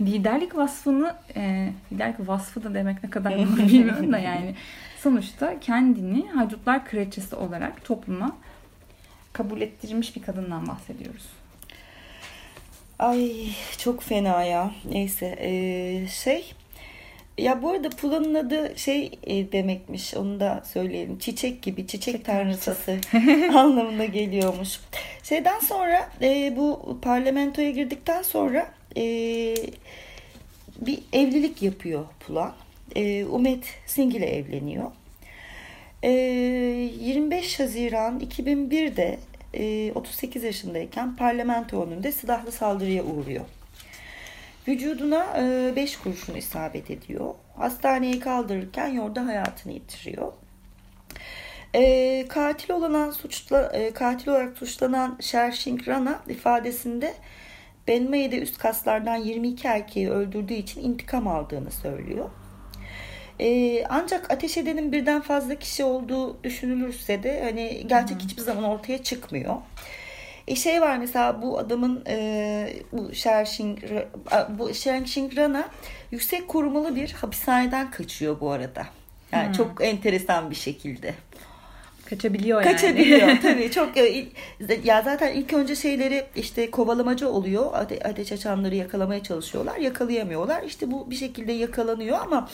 liderlik 0.02 0.56
vasfını 0.56 1.16
e, 1.36 1.70
liderlik 1.92 2.28
vasfı 2.28 2.64
da 2.64 2.74
demek 2.74 3.04
ne 3.04 3.10
kadar 3.10 3.36
bilmiyorum 3.58 4.14
da 4.14 4.18
yani 4.18 4.56
sonuçta 5.00 5.60
kendini 5.60 6.30
haydutlar 6.30 6.86
kraliçesi 6.86 7.36
olarak 7.36 7.86
topluma 7.86 8.38
kabul 9.34 9.62
ettirmiş 9.62 10.16
bir 10.16 10.22
kadından 10.22 10.68
bahsediyoruz. 10.68 11.26
Ay 13.00 13.50
çok 13.78 14.04
fena 14.04 14.44
ya. 14.44 14.72
Neyse 14.92 15.36
ee, 15.40 16.08
şey 16.08 16.54
ya 17.38 17.62
bu 17.62 17.70
arada 17.70 17.90
Pulan'ın 17.90 18.34
adı 18.34 18.74
şey 18.76 19.12
e, 19.24 19.52
demekmiş 19.52 20.14
onu 20.14 20.40
da 20.40 20.64
söyleyelim. 20.74 21.20
Çiçek 21.20 21.62
gibi 21.62 21.88
çiçek, 21.88 22.02
Çiçek 22.02 22.26
tanrıçası 22.26 22.98
anlamına 23.58 24.06
geliyormuş. 24.06 24.80
Şeyden 25.24 25.60
sonra 25.60 26.10
e, 26.22 26.54
bu 26.58 26.98
parlamentoya 27.02 27.72
girdikten 27.72 28.22
sonra 28.22 28.74
e, 28.98 29.02
bir 30.82 31.00
evlilik 31.14 31.62
yapıyor 31.62 32.06
Pulan. 32.20 32.54
E, 32.96 33.26
Umet 33.26 33.66
Singh 33.86 34.16
ile 34.16 34.26
evleniyor. 34.26 34.92
E, 36.04 36.10
25 36.10 37.60
Haziran 37.60 38.20
2001'de 38.20 39.20
e, 39.54 39.92
38 39.96 40.44
yaşındayken 40.44 41.16
parlamento 41.16 41.86
önünde 41.86 42.12
silahlı 42.12 42.52
saldırıya 42.52 43.04
uğruyor. 43.04 43.46
Vücuduna 44.68 45.36
5 45.76 45.98
kurşun 45.98 46.36
isabet 46.36 46.92
ediyor. 46.92 47.34
Hastaneye 47.58 48.20
kaldırırken 48.20 48.88
yolda 48.88 49.26
hayatını 49.26 49.74
yitiriyor. 49.74 50.34
E, 51.76 52.26
katil 52.30 52.74
olan 52.74 53.12
suçla 53.12 53.72
e, 53.74 53.94
katil 53.94 54.30
olarak 54.30 54.58
suçlanan 54.58 55.18
Shershing 55.22 55.88
Rana 55.88 56.20
ifadesinde 56.28 57.14
Benmay'de 57.88 58.40
üst 58.40 58.58
kaslardan 58.58 59.16
22 59.16 59.68
erkeği 59.68 60.10
öldürdüğü 60.10 60.54
için 60.54 60.84
intikam 60.84 61.28
aldığını 61.28 61.72
söylüyor. 61.72 62.30
E, 63.40 63.84
ancak 63.90 64.32
ateş 64.32 64.58
edenin 64.58 64.92
birden 64.92 65.22
fazla 65.22 65.56
kişi 65.56 65.84
olduğu 65.84 66.44
düşünülürse 66.44 67.24
de 67.24 67.44
hani 67.44 67.88
gerçek 67.88 68.22
hiçbir 68.22 68.42
zaman 68.42 68.64
ortaya 68.64 69.04
çıkmıyor. 69.04 69.56
E 70.48 70.56
şey 70.56 70.82
var 70.82 70.98
mesela 70.98 71.42
bu 71.42 71.60
adamın 71.60 72.04
e, 72.08 72.74
bu 72.92 73.14
Shershing 73.14 73.80
bu 74.50 74.74
Shershing 74.74 75.38
Rana 75.38 75.70
yüksek 76.12 76.48
korumalı 76.48 76.96
bir 76.96 77.12
hapishaneden 77.12 77.92
kaçıyor 77.92 78.40
bu 78.40 78.52
arada. 78.52 78.88
Yani 79.32 79.46
Hmm. 79.48 79.54
çok 79.54 79.84
enteresan 79.84 80.50
bir 80.50 80.56
şekilde. 80.56 81.14
Kaçabiliyor 82.06 82.62
yani. 82.62 82.72
Kaçabiliyor 82.72 83.30
tabii 83.42 83.72
çok 83.72 83.98
e, 83.98 84.26
ya 84.84 85.02
zaten 85.02 85.34
ilk 85.34 85.54
önce 85.54 85.76
şeyleri 85.76 86.26
işte 86.36 86.72
kovalamacı 86.72 87.30
oluyor 87.30 87.74
ate, 87.74 88.00
ateş 88.00 88.32
açanları 88.32 88.76
yakalamaya 88.76 89.24
çalışıyorlar 89.24 89.78
yakalayamıyorlar 89.78 90.64
işte 90.64 90.92
bu 90.92 91.12
bir 91.12 91.16
şekilde 91.16 91.52
yakalanıyor 91.52 92.18
ama 92.20 92.50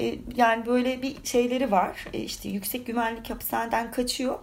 e, 0.00 0.14
yani 0.36 0.66
böyle 0.66 1.02
bir 1.02 1.16
şeyleri 1.24 1.70
var 1.70 2.04
e, 2.12 2.18
işte 2.18 2.48
yüksek 2.48 2.86
güvenlik 2.86 3.30
hapishaneden 3.30 3.90
kaçıyor 3.92 4.38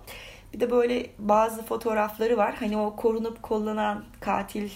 bir 0.54 0.60
de 0.60 0.72
böyle 0.72 1.06
bazı 1.20 1.64
fotoğrafları 1.64 2.38
var 2.38 2.56
hani 2.60 2.78
o 2.78 2.96
korunup 2.96 3.44
kollanan 3.44 4.04
katil 4.20 4.70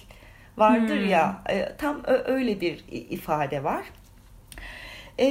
vardır 0.57 0.99
Hmm. 0.99 1.09
ya 1.09 1.41
e, 1.49 1.75
tam 1.77 2.01
öyle 2.25 2.61
bir 2.61 2.83
ifade 2.89 3.63
var. 3.63 3.85
E, 5.19 5.27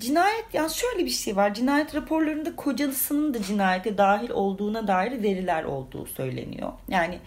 cinayet 0.00 0.44
yani 0.52 0.70
şöyle 0.74 1.04
bir 1.04 1.10
şey 1.10 1.36
var. 1.36 1.54
Cinayet 1.54 1.94
raporlarında 1.94 2.56
kocasının 2.56 3.34
da 3.34 3.42
cinayete 3.42 3.98
dahil 3.98 4.30
olduğuna 4.30 4.88
dair 4.88 5.22
veriler 5.22 5.64
olduğu 5.64 6.06
söyleniyor. 6.06 6.72
Yani 6.88 7.18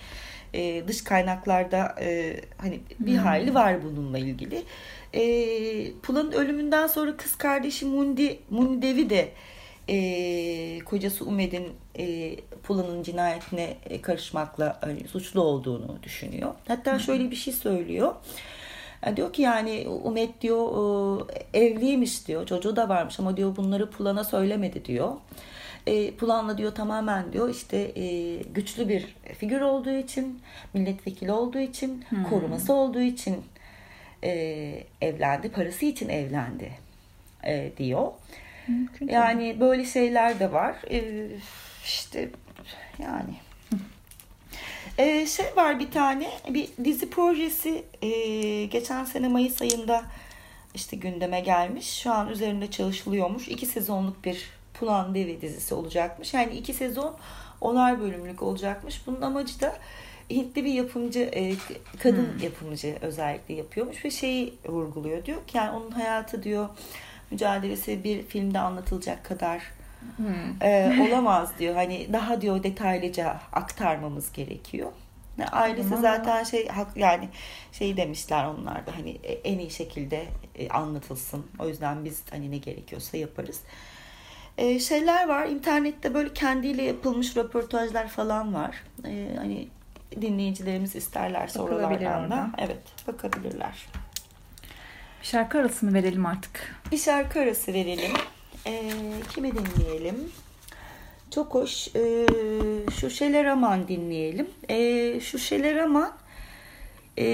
e, 0.53 0.87
dış 0.87 1.03
kaynaklarda 1.03 1.95
e, 2.01 2.35
hani 2.57 2.79
bir 2.99 3.17
hayli 3.17 3.53
var 3.53 3.83
bununla 3.83 4.17
ilgili. 4.19 4.63
E, 5.13 5.21
Pula'nın 6.01 6.31
ölümünden 6.31 6.87
sonra 6.87 7.17
kız 7.17 7.35
kardeşi 7.35 7.85
Mundi, 7.85 8.39
Mundi 8.49 8.81
Devi 8.87 9.09
de 9.09 9.29
e, 9.89 10.79
kocası 10.79 11.25
Umed'in 11.25 11.67
e, 11.97 12.35
Pula'nın 12.63 13.03
cinayetine 13.03 13.75
e, 13.89 14.01
karışmakla 14.01 14.77
hani, 14.81 15.07
suçlu 15.07 15.41
olduğunu 15.41 15.97
düşünüyor. 16.03 16.53
Hatta 16.67 16.99
şöyle 16.99 17.31
bir 17.31 17.35
şey 17.35 17.53
söylüyor. 17.53 18.15
Yani 19.05 19.17
diyor 19.17 19.33
ki 19.33 19.41
yani 19.41 19.87
Umet 20.03 20.41
diyor 20.41 21.29
e, 21.53 21.59
evliymiş 21.59 22.27
diyor. 22.27 22.45
Çocuğu 22.45 22.75
da 22.75 22.89
varmış 22.89 23.19
ama 23.19 23.37
diyor 23.37 23.55
bunları 23.55 23.89
Pulan'a 23.89 24.23
söylemedi 24.23 24.85
diyor. 24.85 25.13
E, 25.87 26.11
Pulan'la 26.11 26.57
diyor 26.57 26.75
tamamen 26.75 27.33
diyor 27.33 27.49
işte 27.49 27.77
e, 27.77 28.35
güçlü 28.35 28.89
bir 28.89 29.15
figür 29.37 29.61
olduğu 29.61 29.91
için, 29.93 30.41
milletvekili 30.73 31.31
olduğu 31.31 31.59
için, 31.59 32.05
koruması 32.29 32.73
olduğu 32.73 33.01
için 33.01 33.43
e, 34.23 34.31
evlendi. 35.01 35.51
Parası 35.51 35.85
için 35.85 36.09
evlendi 36.09 36.71
e, 37.43 37.71
diyor. 37.77 38.11
Mümkün. 38.69 39.07
Yani 39.07 39.59
böyle 39.59 39.85
şeyler 39.85 40.39
de 40.39 40.51
var. 40.51 40.75
E, 40.91 41.27
işte 41.83 42.29
yani 42.99 43.33
ee, 44.99 45.27
şey 45.27 45.45
var 45.55 45.79
bir 45.79 45.91
tane 45.91 46.29
bir 46.49 46.69
dizi 46.83 47.09
projesi 47.09 47.83
e, 48.01 48.09
geçen 48.65 49.05
sene 49.05 49.27
Mayıs 49.27 49.61
ayında 49.61 50.03
işte 50.75 50.97
gündeme 50.97 51.39
gelmiş. 51.39 52.01
Şu 52.01 52.11
an 52.11 52.29
üzerinde 52.29 52.71
çalışılıyormuş. 52.71 53.47
İki 53.47 53.65
sezonluk 53.65 54.25
bir 54.25 54.49
Pulan 54.73 55.15
Devi 55.15 55.41
dizisi 55.41 55.73
olacakmış. 55.73 56.33
Yani 56.33 56.53
iki 56.53 56.73
sezon 56.73 57.17
onar 57.61 58.01
bölümlük 58.01 58.43
olacakmış. 58.43 59.07
Bunun 59.07 59.21
amacı 59.21 59.61
da 59.61 59.75
Hintli 60.29 60.65
bir 60.65 60.73
yapımcı, 60.73 61.19
e, 61.19 61.53
kadın 62.03 62.39
yapımcı 62.43 62.95
özellikle 63.01 63.53
yapıyormuş 63.53 64.05
ve 64.05 64.11
şeyi 64.11 64.53
vurguluyor 64.65 65.25
diyor 65.25 65.47
ki 65.47 65.57
yani 65.57 65.77
onun 65.77 65.91
hayatı 65.91 66.43
diyor 66.43 66.69
mücadelesi 67.31 68.03
bir 68.03 68.23
filmde 68.23 68.59
anlatılacak 68.59 69.25
kadar 69.25 69.61
e, 70.61 70.91
olamaz 71.07 71.51
diyor. 71.59 71.75
Hani 71.75 72.13
daha 72.13 72.41
diyor 72.41 72.63
detaylıca 72.63 73.39
aktarmamız 73.53 74.31
gerekiyor. 74.31 74.91
Ailesi 75.51 75.89
Tamam. 75.89 76.01
zaten 76.01 76.43
şey 76.43 76.67
yani 76.95 77.29
şey 77.71 77.97
demişler 77.97 78.45
onlar 78.45 78.87
da 78.87 78.97
hani 78.97 79.09
e, 79.23 79.33
en 79.33 79.59
iyi 79.59 79.69
şekilde 79.69 80.25
e, 80.55 80.69
anlatılsın. 80.69 81.45
O 81.59 81.67
yüzden 81.67 82.05
biz 82.05 82.23
hani 82.31 82.51
ne 82.51 82.57
gerekiyorsa 82.57 83.17
yaparız. 83.17 83.61
E, 84.57 84.79
şeyler 84.79 85.27
var. 85.27 85.45
internette 85.45 86.13
böyle 86.13 86.33
kendiyle 86.33 86.83
yapılmış 86.83 87.37
röportajlar 87.37 88.07
falan 88.07 88.53
var. 88.53 88.83
E, 89.05 89.35
hani 89.37 89.67
dinleyicilerimiz 90.21 90.95
isterlerse 90.95 91.61
oralardan 91.61 92.31
da 92.31 92.49
evet 92.57 92.81
bakabilirler. 93.07 93.85
Bir 95.21 95.25
şarkı 95.25 95.59
arası 95.59 95.85
mı 95.85 95.93
verelim 95.93 96.25
artık? 96.25 96.75
Bir 96.91 96.97
şarkı 96.97 97.39
arası 97.39 97.73
verelim. 97.73 98.11
Ee, 98.67 98.91
kime 99.33 99.51
dinleyelim? 99.51 100.31
Çok 101.31 101.53
hoş. 101.53 101.87
Ee, 101.95 102.25
Şuşeler 102.99 103.45
Aman 103.45 103.87
dinleyelim. 103.87 104.47
Ee, 104.69 105.19
Şuşeler 105.19 105.75
Aman 105.75 106.11
e, 107.17 107.25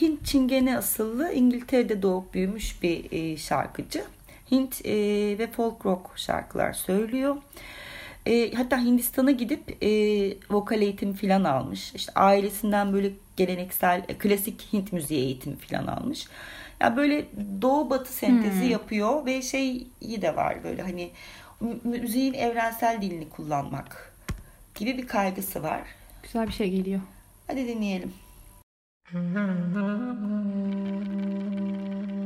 Hint 0.00 0.26
Çingene 0.26 0.78
asıllı 0.78 1.32
İngiltere'de 1.32 2.02
doğup 2.02 2.34
büyümüş 2.34 2.82
bir 2.82 3.12
e, 3.12 3.36
şarkıcı. 3.36 4.04
Hint 4.50 4.86
e, 4.86 4.94
ve 5.38 5.46
folk 5.52 5.86
rock 5.86 6.18
şarkılar 6.18 6.72
söylüyor. 6.72 7.36
E, 8.26 8.52
hatta 8.52 8.78
Hindistan'a 8.78 9.30
gidip 9.30 9.82
e, 9.82 9.88
vokal 10.50 10.82
eğitimi 10.82 11.14
falan 11.14 11.44
almış. 11.44 11.94
İşte 11.94 12.12
ailesinden 12.14 12.92
böyle 12.92 13.10
geleneksel 13.36 14.04
e, 14.08 14.18
klasik 14.18 14.72
Hint 14.72 14.92
müziği 14.92 15.24
eğitimi 15.24 15.56
falan 15.56 15.86
almış. 15.86 16.26
Ya 16.80 16.96
böyle 16.96 17.26
doğu 17.62 17.90
batı 17.90 18.12
sentezi 18.12 18.66
yapıyor 18.66 19.26
ve 19.26 19.42
şeyi 19.42 19.90
de 20.22 20.36
var 20.36 20.64
böyle 20.64 20.82
hani 20.82 21.10
mü- 21.60 21.80
müziğin 21.84 22.34
evrensel 22.34 23.02
dilini 23.02 23.28
kullanmak 23.28 24.14
gibi 24.74 24.98
bir 24.98 25.06
kaygısı 25.06 25.62
var. 25.62 25.80
Güzel 26.22 26.46
bir 26.46 26.52
şey 26.52 26.70
geliyor. 26.70 27.00
Hadi 27.46 27.68
dinleyelim. 27.68 28.12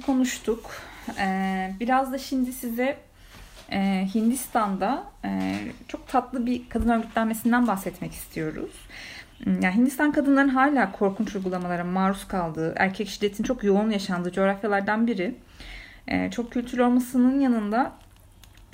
konuştuk. 0.00 0.70
Ee, 1.18 1.74
biraz 1.80 2.12
da 2.12 2.18
şimdi 2.18 2.52
size 2.52 2.98
e, 3.72 4.08
Hindistan'da 4.14 5.04
e, 5.24 5.58
çok 5.88 6.08
tatlı 6.08 6.46
bir 6.46 6.68
kadın 6.68 6.88
örgütlenmesinden 6.88 7.66
bahsetmek 7.66 8.12
istiyoruz. 8.12 8.70
Hmm, 9.44 9.60
Yani 9.60 9.74
Hindistan 9.74 10.12
kadınların 10.12 10.48
hala 10.48 10.92
korkunç 10.92 11.36
uygulamalara 11.36 11.84
maruz 11.84 12.28
kaldığı, 12.28 12.74
erkek 12.76 13.08
şiddetin 13.08 13.44
çok 13.44 13.64
yoğun 13.64 13.90
yaşandığı 13.90 14.32
coğrafyalardan 14.32 15.06
biri. 15.06 15.34
Ee, 16.08 16.30
çok 16.30 16.52
kültürlü 16.52 16.82
olmasının 16.82 17.40
yanında 17.40 17.92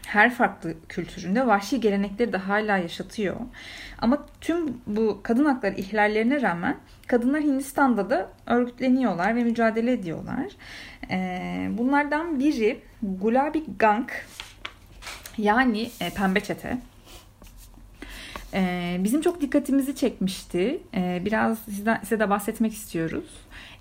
her 0.07 0.35
farklı 0.35 0.75
kültüründe 0.89 1.47
vahşi 1.47 1.81
gelenekleri 1.81 2.33
de 2.33 2.37
hala 2.37 2.77
yaşatıyor. 2.77 3.37
Ama 3.99 4.27
tüm 4.41 4.81
bu 4.87 5.21
kadın 5.23 5.45
hakları 5.45 5.75
ihlallerine 5.75 6.43
rağmen 6.43 6.77
kadınlar 7.07 7.43
Hindistan'da 7.43 8.11
da 8.11 8.31
örgütleniyorlar 8.47 9.37
ve 9.37 9.45
mücadele 9.45 9.93
ediyorlar. 9.93 10.47
Ee, 11.11 11.69
bunlardan 11.71 12.41
biri 12.41 12.81
Gulabi 13.03 13.65
Gang 13.79 14.11
yani 15.39 15.91
e, 16.01 16.11
pembe 16.11 16.41
çete. 16.41 16.79
Ee, 18.55 18.97
bizim 19.05 19.21
çok 19.21 19.41
dikkatimizi 19.41 19.97
çekmişti. 19.97 20.81
Ee, 20.95 21.23
biraz 21.25 21.59
sizden, 21.59 22.01
size 22.01 22.21
de 22.21 22.31
bahsetmek 22.31 22.73
istiyoruz. 22.73 23.31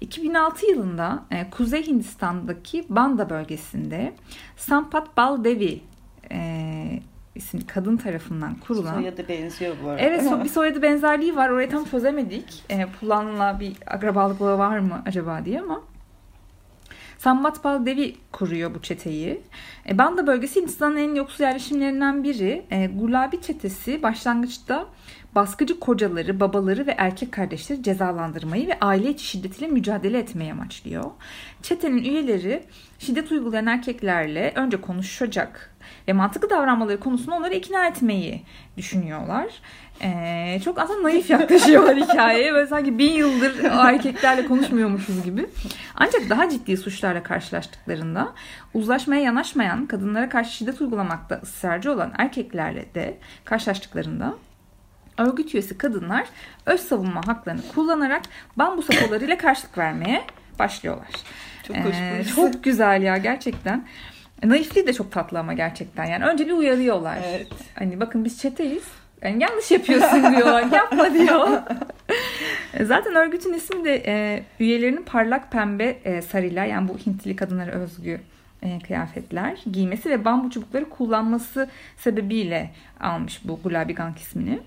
2006 0.02 0.66
yılında 0.66 1.26
e, 1.32 1.50
Kuzey 1.50 1.88
Hindistan'daki 1.88 2.86
Banda 2.90 3.30
bölgesinde 3.30 4.14
Sampat 4.58 5.18
Baldevi 5.18 5.82
e, 6.32 7.00
isimli 7.36 7.68
kadın 7.68 7.98
tarafından 7.98 8.56
kurulan 8.56 8.94
Soyadı 8.94 9.28
benziyor 9.28 9.76
bu 9.84 9.90
arada. 9.90 10.02
Evet 10.02 10.22
so- 10.24 10.44
bir 10.44 10.50
soyadı 10.50 10.82
benzerliği 10.82 11.36
var. 11.36 11.50
Orayı 11.50 11.70
tam 11.70 11.86
çözemedik. 11.86 12.64
E, 12.70 12.86
Pulan'la 13.00 13.60
bir 13.60 13.74
akrabalık 13.88 14.40
bağı 14.40 14.58
var 14.58 14.80
mı 14.80 15.02
acaba 15.06 15.46
diye 15.46 15.62
ama 15.62 15.82
Sambat 17.18 17.64
Baldevi 17.64 18.16
kuruyor 18.32 18.76
bu 18.76 18.82
çeteyi. 18.82 19.42
E, 19.90 19.98
Banda 19.98 20.28
bölgesi 20.28 20.62
Hindistan'ın 20.62 20.98
en 20.98 21.16
yoksul 21.16 21.44
yerleşimlerinden 21.44 22.24
biri. 22.24 22.66
E, 22.72 22.86
Gulabi 22.88 23.42
çetesi 23.42 24.04
başlangıçta 24.04 24.86
baskıcı 25.36 25.80
kocaları, 25.80 26.40
babaları 26.40 26.88
ve 26.88 26.96
erkek 26.98 27.32
kardeşleri 27.32 27.84
cezalandırmayı 27.84 28.68
ve 28.68 28.78
aile 28.82 29.10
içi 29.10 29.26
şiddetiyle 29.26 29.68
mücadele 29.68 30.20
etmeyi 30.20 30.52
amaçlıyor. 30.52 31.12
Çetenin 31.62 32.04
üyeleri 32.04 32.64
şiddet 33.00 33.32
uygulayan 33.32 33.68
erkeklerle 33.68 34.54
önce 34.56 34.82
konuşacak 34.82 35.76
ve 36.08 36.14
mantıklı 36.14 36.50
davranmaları 36.50 37.00
konusunda 37.00 37.36
onları 37.36 37.54
ikna 37.54 37.88
etmeyi 37.88 38.42
düşünüyorlar. 38.78 39.46
Ee, 40.02 40.60
çok 40.66 40.80
aslında 40.80 41.04
naif 41.04 41.30
yaklaşıyorlar 41.30 41.98
hikayeye. 41.98 42.54
Böyle 42.54 42.68
sanki 42.68 42.98
bin 42.98 43.12
yıldır 43.14 43.64
o 43.64 43.88
erkeklerle 43.88 44.46
konuşmuyormuşuz 44.48 45.24
gibi. 45.24 45.46
Ancak 45.96 46.30
daha 46.30 46.50
ciddi 46.50 46.78
suçlarla 46.78 47.24
karşılaştıklarında 47.24 48.34
uzlaşmaya 48.74 49.22
yanaşmayan, 49.22 49.86
kadınlara 49.86 50.30
karşı 50.30 50.52
şiddet 50.52 50.82
uygulamakta 50.82 51.40
ısrarcı 51.44 51.92
olan 51.92 52.14
erkeklerle 52.18 52.86
de 52.96 53.18
karşılaştıklarında 53.46 54.36
örgüt 55.18 55.54
üyesi 55.54 55.78
kadınlar 55.78 56.26
öz 56.66 56.82
savunma 56.82 57.28
haklarını 57.28 57.62
kullanarak 57.76 58.22
bambu 58.58 58.82
sapolarıyla 58.82 59.38
karşılık 59.38 59.78
vermeye 59.78 60.24
başlıyorlar. 60.60 61.08
Çok 61.68 61.78
hoş 61.78 61.96
Ee, 61.96 62.14
burası. 62.16 62.36
çok 62.36 62.64
güzel 62.64 63.02
ya 63.02 63.18
gerçekten. 63.18 63.86
Naifliği 64.44 64.88
de 64.88 64.94
çok 64.94 65.12
tatlı 65.12 65.40
ama 65.40 65.54
gerçekten. 65.54 66.06
Yani 66.06 66.26
önce 66.26 66.48
bir 66.48 66.52
uyarıyorlar. 66.52 67.18
Evet. 67.26 67.48
Hani 67.76 68.00
bakın 68.00 68.26
biz 68.26 68.40
çeteyiz. 68.42 68.84
Yani 69.22 69.44
yanlış 69.44 69.72
yapıyorsun 69.72 70.22
diyorlar. 70.36 70.62
Yapma 70.72 71.14
diyor. 71.14 71.48
Zaten 72.84 73.16
örgütün 73.16 73.54
ismi 73.54 73.86
de 73.86 74.04
e, 74.08 74.44
üyelerinin 74.60 75.04
parlak 75.04 75.52
pembe 75.52 75.98
e, 76.04 76.22
sarıyla 76.22 76.66
yani 76.66 76.88
bu 76.88 76.98
Hintli 76.98 77.36
kadınlara 77.36 77.72
özgü 77.72 78.22
e, 78.64 78.80
kıyafetler 78.80 79.58
giymesi 79.72 80.10
ve 80.10 80.26
bambu 80.26 80.50
çubukları 80.50 80.90
kullanması 80.90 81.70
sebebiyle 81.98 82.72
almış 83.00 83.42
bu 83.44 83.60
Gulabi 83.64 83.96
Gang 83.96 84.18
ismini. 84.18 84.60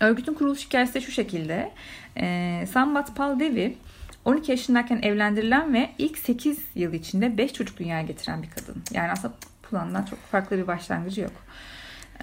Örgütün 0.00 0.34
kuruluş 0.34 0.66
hikayesi 0.66 0.94
de 0.94 1.00
şu 1.00 1.12
şekilde. 1.12 1.72
E, 2.16 2.64
Sambat 2.72 3.16
Pal 3.16 3.40
Devi 3.40 3.76
12 4.24 4.50
yaşındayken 4.50 5.02
evlendirilen 5.02 5.74
ve 5.74 5.90
ilk 5.98 6.18
8 6.18 6.58
yıl 6.74 6.92
içinde 6.92 7.38
5 7.38 7.52
çocuk 7.52 7.78
dünyaya 7.78 8.02
getiren 8.02 8.42
bir 8.42 8.50
kadın. 8.50 8.82
Yani 8.92 9.10
aslında 9.10 9.34
Pulan'dan 9.62 10.02
çok 10.02 10.18
farklı 10.18 10.58
bir 10.58 10.66
başlangıcı 10.66 11.20
yok. 11.20 11.32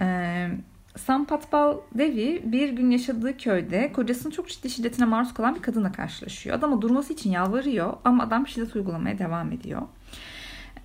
Ee, 0.02 0.50
Sampatpal 0.98 1.78
Devi 1.98 2.42
bir 2.46 2.70
gün 2.70 2.92
yaşadığı 2.92 3.38
köyde 3.38 3.92
kocasının 3.94 4.32
çok 4.32 4.50
ciddi 4.50 4.70
şiddetine 4.70 5.06
maruz 5.06 5.34
kalan 5.34 5.56
bir 5.56 5.62
kadınla 5.62 5.92
karşılaşıyor. 5.92 6.58
Adama 6.58 6.82
durması 6.82 7.14
için 7.14 7.32
yalvarıyor 7.32 7.94
ama 8.06 8.24
adam 8.24 8.48
şiddet 8.48 8.76
uygulamaya 8.76 9.20
devam 9.20 9.52
ediyor. 9.52 9.82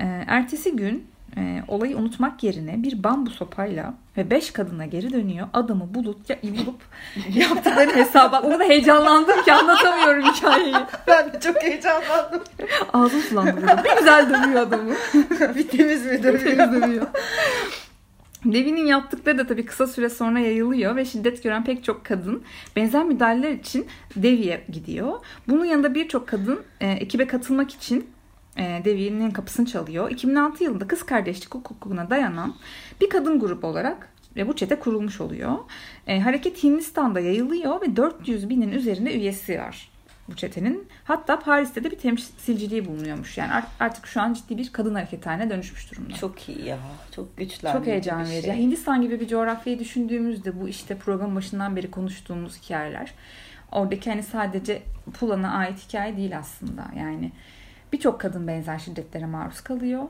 Ee, 0.01 0.25
ertesi 0.27 0.77
gün 0.77 1.07
e, 1.37 1.63
olayı 1.69 1.97
unutmak 1.97 2.43
yerine 2.43 2.83
bir 2.83 3.05
bambu 3.05 3.31
sopayla 3.31 3.95
ve 4.17 4.31
beş 4.31 4.51
kadına 4.51 4.87
geri 4.87 5.13
dönüyor. 5.13 5.49
Adamı 5.53 5.95
bulup, 5.95 6.31
ya, 6.31 6.39
bulup 6.43 6.81
yaptıkları 7.35 7.97
hesaba 7.97 8.41
o 8.41 8.51
kadar 8.51 8.69
heyecanlandım 8.69 9.43
ki 9.43 9.53
anlatamıyorum 9.53 10.33
hikayeyi. 10.33 10.75
Ben 11.07 11.33
de 11.33 11.41
çok 11.41 11.63
heyecanlandım. 11.63 12.43
Ağzım 12.93 13.21
sulandı 13.21 13.57
burada. 13.61 13.85
Bir 13.85 13.99
güzel 13.99 14.31
dövüyor 14.31 14.63
adamı. 14.63 14.95
bir 15.57 15.69
temiz 15.69 16.07
mi 16.07 16.23
dövüyor? 16.23 16.73
Dövüyor. 16.73 17.07
Levi'nin 18.47 18.87
yaptıkları 18.87 19.39
da 19.39 19.47
tabii 19.47 19.65
kısa 19.67 19.87
süre 19.87 20.09
sonra 20.09 20.39
yayılıyor 20.39 20.97
ve 20.97 21.05
şiddet 21.05 21.43
gören 21.43 21.65
pek 21.65 21.85
çok 21.85 22.05
kadın 22.05 22.43
benzer 22.77 23.05
müdahaleler 23.05 23.51
için 23.51 23.87
Devi'ye 24.17 24.65
gidiyor. 24.73 25.13
Bunun 25.49 25.65
yanında 25.65 25.95
birçok 25.95 26.29
kadın 26.29 26.61
e, 26.81 26.91
ekibe 26.91 27.27
katılmak 27.27 27.71
için 27.71 28.11
e, 28.57 28.83
Devi'nin 28.85 29.31
kapısını 29.31 29.67
çalıyor. 29.67 30.11
2006 30.11 30.65
yılında 30.65 30.87
kız 30.89 31.03
kardeşlik 31.07 31.55
hukukuna 31.55 32.11
dayanan 32.11 32.55
bir 33.01 33.11
kadın 33.11 33.41
grubu 33.41 33.67
olarak 33.67 34.09
ve 34.37 34.49
bu 34.49 34.57
çete 34.57 34.79
kurulmuş 34.79 35.21
oluyor. 35.21 35.59
E, 36.07 36.21
hareket 36.21 36.63
Hindistan'da 36.63 37.21
yayılıyor 37.21 37.81
ve 37.81 37.97
400 37.97 38.49
binin 38.49 38.73
üzerinde 38.73 39.15
üyesi 39.15 39.59
var 39.59 39.93
bu 40.29 40.37
çetenin. 40.37 40.89
Hatta 41.05 41.39
Paris'te 41.39 41.85
de 41.85 41.91
bir 41.91 41.99
temsilciliği 41.99 42.87
bulunuyormuş. 42.87 43.39
Yani 43.39 43.53
art- 43.53 43.69
artık 43.81 44.07
şu 44.07 44.21
an 44.21 44.33
ciddi 44.35 44.59
bir 44.59 44.73
kadın 44.73 44.95
hareketi 44.95 45.29
haline 45.29 45.51
dönüşmüş 45.51 45.93
durumda. 45.93 46.15
Çok 46.15 46.49
iyi 46.49 46.65
ya. 46.67 46.79
Çok 47.17 47.37
güçlenmiş. 47.37 47.79
Çok 47.79 47.87
heyecan 47.87 48.21
verici. 48.21 48.43
şey. 48.47 48.57
Hindistan 48.57 49.03
gibi 49.03 49.21
bir 49.21 49.29
coğrafyayı 49.29 49.79
düşündüğümüzde 49.79 50.61
bu 50.61 50.69
işte 50.69 50.97
program 50.97 51.37
başından 51.37 51.77
beri 51.77 51.91
konuştuğumuz 51.91 52.63
hikayeler. 52.63 53.15
Oradaki 53.73 54.11
hani 54.11 54.23
sadece 54.23 54.83
Pulan'a 55.21 55.53
ait 55.53 55.89
hikaye 55.89 56.17
değil 56.17 56.39
aslında. 56.39 56.85
Yani 56.99 57.33
birçok 57.93 58.21
kadın 58.21 58.47
benzer 58.49 58.79
şiddetlere 58.79 59.27
maruz 59.27 59.61
kalıyor. 59.61 60.03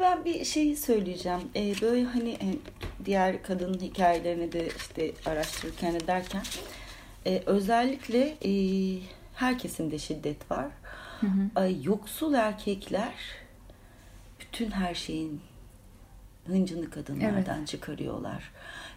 Ben 0.00 0.24
bir 0.24 0.44
şey 0.44 0.76
söyleyeceğim. 0.76 1.40
Ee, 1.56 1.74
böyle 1.82 2.04
hani 2.04 2.30
e, 2.30 2.48
diğer 3.04 3.42
kadın 3.42 3.74
hikayelerini 3.74 4.52
de 4.52 4.68
işte 4.76 5.12
araştırırken 5.26 5.94
de 5.94 6.06
derken 6.06 6.42
e, 7.26 7.42
özellikle 7.46 8.36
e, 8.44 8.52
her 9.34 9.58
kesimde 9.58 9.98
şiddet 9.98 10.50
var. 10.50 10.66
Ay, 11.54 11.84
yoksul 11.84 12.34
erkekler 12.34 13.12
bütün 14.40 14.70
her 14.70 14.94
şeyin 14.94 15.40
hıncını 16.46 16.90
kadınlardan 16.90 17.64
çıkarıyorlar. 17.64 18.50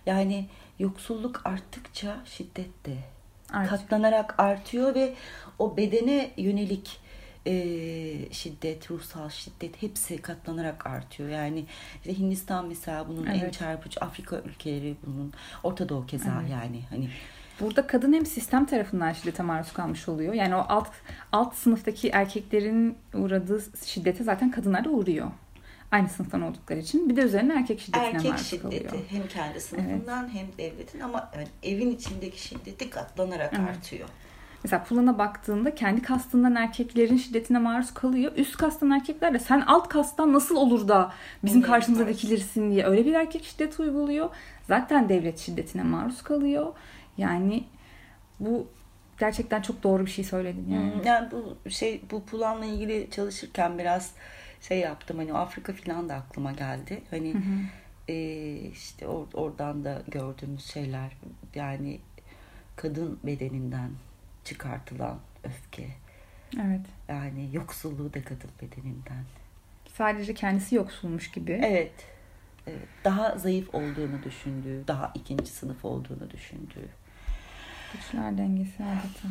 Yani 0.05 0.45
yoksulluk 0.79 1.41
arttıkça 1.45 2.17
şiddet 2.25 2.85
de 2.85 2.95
Artık. 3.53 3.69
katlanarak 3.69 4.39
artıyor 4.39 4.95
ve 4.95 5.13
o 5.59 5.77
bedene 5.77 6.31
yönelik 6.37 6.99
e, 7.47 7.53
şiddet, 8.33 8.91
ruhsal 8.91 9.29
şiddet 9.29 9.81
hepsi 9.81 10.17
katlanarak 10.21 10.87
artıyor. 10.87 11.29
Yani 11.29 11.65
işte 11.99 12.19
Hindistan 12.19 12.67
mesela 12.67 13.07
bunun 13.07 13.25
en 13.25 13.39
Evet. 13.39 13.53
çarpıcı, 13.53 13.99
Afrika 13.99 14.39
ülkeleri 14.45 14.95
bunun, 15.05 15.33
Orta 15.63 15.89
Doğu 15.89 16.05
keza 16.05 16.37
Evet. 16.41 16.51
yani 16.51 16.81
hani 16.89 17.09
Burada 17.59 17.87
kadın 17.87 18.13
hem 18.13 18.25
sistem 18.25 18.65
tarafından 18.65 19.13
şiddete 19.13 19.43
maruz 19.43 19.73
kalmış 19.73 20.09
oluyor. 20.09 20.33
Yani 20.33 20.55
o 20.55 20.65
alt 20.69 20.87
alt 21.31 21.55
sınıftaki 21.55 22.09
erkeklerin 22.09 22.97
uğradığı 23.13 23.63
şiddete 23.85 24.23
zaten 24.23 24.51
kadınlar 24.51 24.83
da 24.85 24.89
uğruyor. 24.89 25.31
Aynı 25.91 26.09
sınıftan 26.09 26.41
oldukları 26.41 26.79
için. 26.79 27.09
Bir 27.09 27.15
de 27.15 27.21
üzerine 27.21 27.53
erkek 27.53 27.79
şiddetine 27.79 28.07
erkek 28.07 28.31
maruz 28.31 28.45
şiddeti 28.47 28.87
kalıyor. 28.87 29.05
hem 29.09 29.27
kendi 29.27 29.61
sınıfından 29.61 30.29
hem 30.33 30.47
devletin 30.57 30.99
ama 30.99 31.31
yani 31.35 31.47
evin 31.63 31.91
içindeki 31.91 32.41
şiddeti 32.41 32.89
katlanarak 32.89 33.53
Evet. 33.59 33.69
artıyor. 33.69 34.09
Mesela 34.65 34.83
Pulan'a 34.83 35.17
baktığında 35.17 35.75
kendi 35.75 36.01
kastından 36.01 36.55
erkeklerin 36.55 37.17
şiddetine 37.17 37.59
maruz 37.59 37.93
kalıyor. 37.93 38.31
Üst 38.35 38.57
kastan 38.57 38.91
erkekler 38.91 39.33
de 39.33 39.39
sen 39.39 39.61
alt 39.61 39.89
kastan 39.89 40.33
nasıl 40.33 40.55
olur 40.55 40.87
da 40.87 41.13
bizim 41.43 41.61
karşımıza 41.61 42.07
dikilirsin 42.07 42.71
diye 42.71 42.85
öyle 42.85 43.05
bir 43.05 43.13
erkek 43.13 43.43
şiddeti 43.45 43.81
uyguluyor. 43.81 44.29
Zaten 44.67 45.09
devlet 45.09 45.39
şiddetine 45.39 45.83
maruz 45.83 46.21
kalıyor. 46.23 46.73
Yani 47.17 47.63
bu 48.39 48.67
gerçekten 49.19 49.61
çok 49.61 49.83
doğru 49.83 50.05
bir 50.05 50.11
şey 50.11 50.25
söyledin 50.25 50.65
yani. 50.71 50.93
Hmm, 50.93 51.03
Yani 51.03 51.29
bu 51.31 51.69
şey 51.69 52.01
bu 52.11 52.23
planla 52.25 52.65
ilgili 52.65 53.07
çalışırken 53.11 53.77
biraz 53.79 54.11
şey 54.61 54.79
yaptım 54.79 55.17
hani 55.17 55.33
Afrika 55.33 55.73
filan 55.73 56.09
da 56.09 56.15
aklıma 56.15 56.51
geldi. 56.51 57.01
Hani 57.09 57.33
e, 58.07 58.15
işte 58.55 59.05
or- 59.05 59.33
oradan 59.35 59.85
da 59.85 60.01
gördüğümüz 60.07 60.65
şeyler 60.65 61.11
yani 61.55 61.99
kadın 62.75 63.19
bedeninden 63.23 63.89
çıkartılan 64.45 65.19
öfke. 65.43 65.87
Evet. 66.55 66.81
Yani 67.09 67.49
yoksulluğu 67.53 68.13
da 68.13 68.23
kadın 68.23 68.49
bedeninden. 68.61 69.23
Sadece 69.97 70.33
kendisi 70.33 70.75
yoksulmuş 70.75 71.31
gibi. 71.31 71.51
Evet. 71.63 71.91
evet. 72.67 72.87
Daha 73.03 73.37
zayıf 73.37 73.75
olduğunu 73.75 74.23
düşündüğü, 74.23 74.87
daha 74.87 75.11
ikinci 75.15 75.45
sınıf 75.51 75.85
olduğunu 75.85 76.29
düşündüğü. 76.31 76.89
Güçler 77.93 78.37
dengesi 78.37 78.83
adeta. 78.83 79.27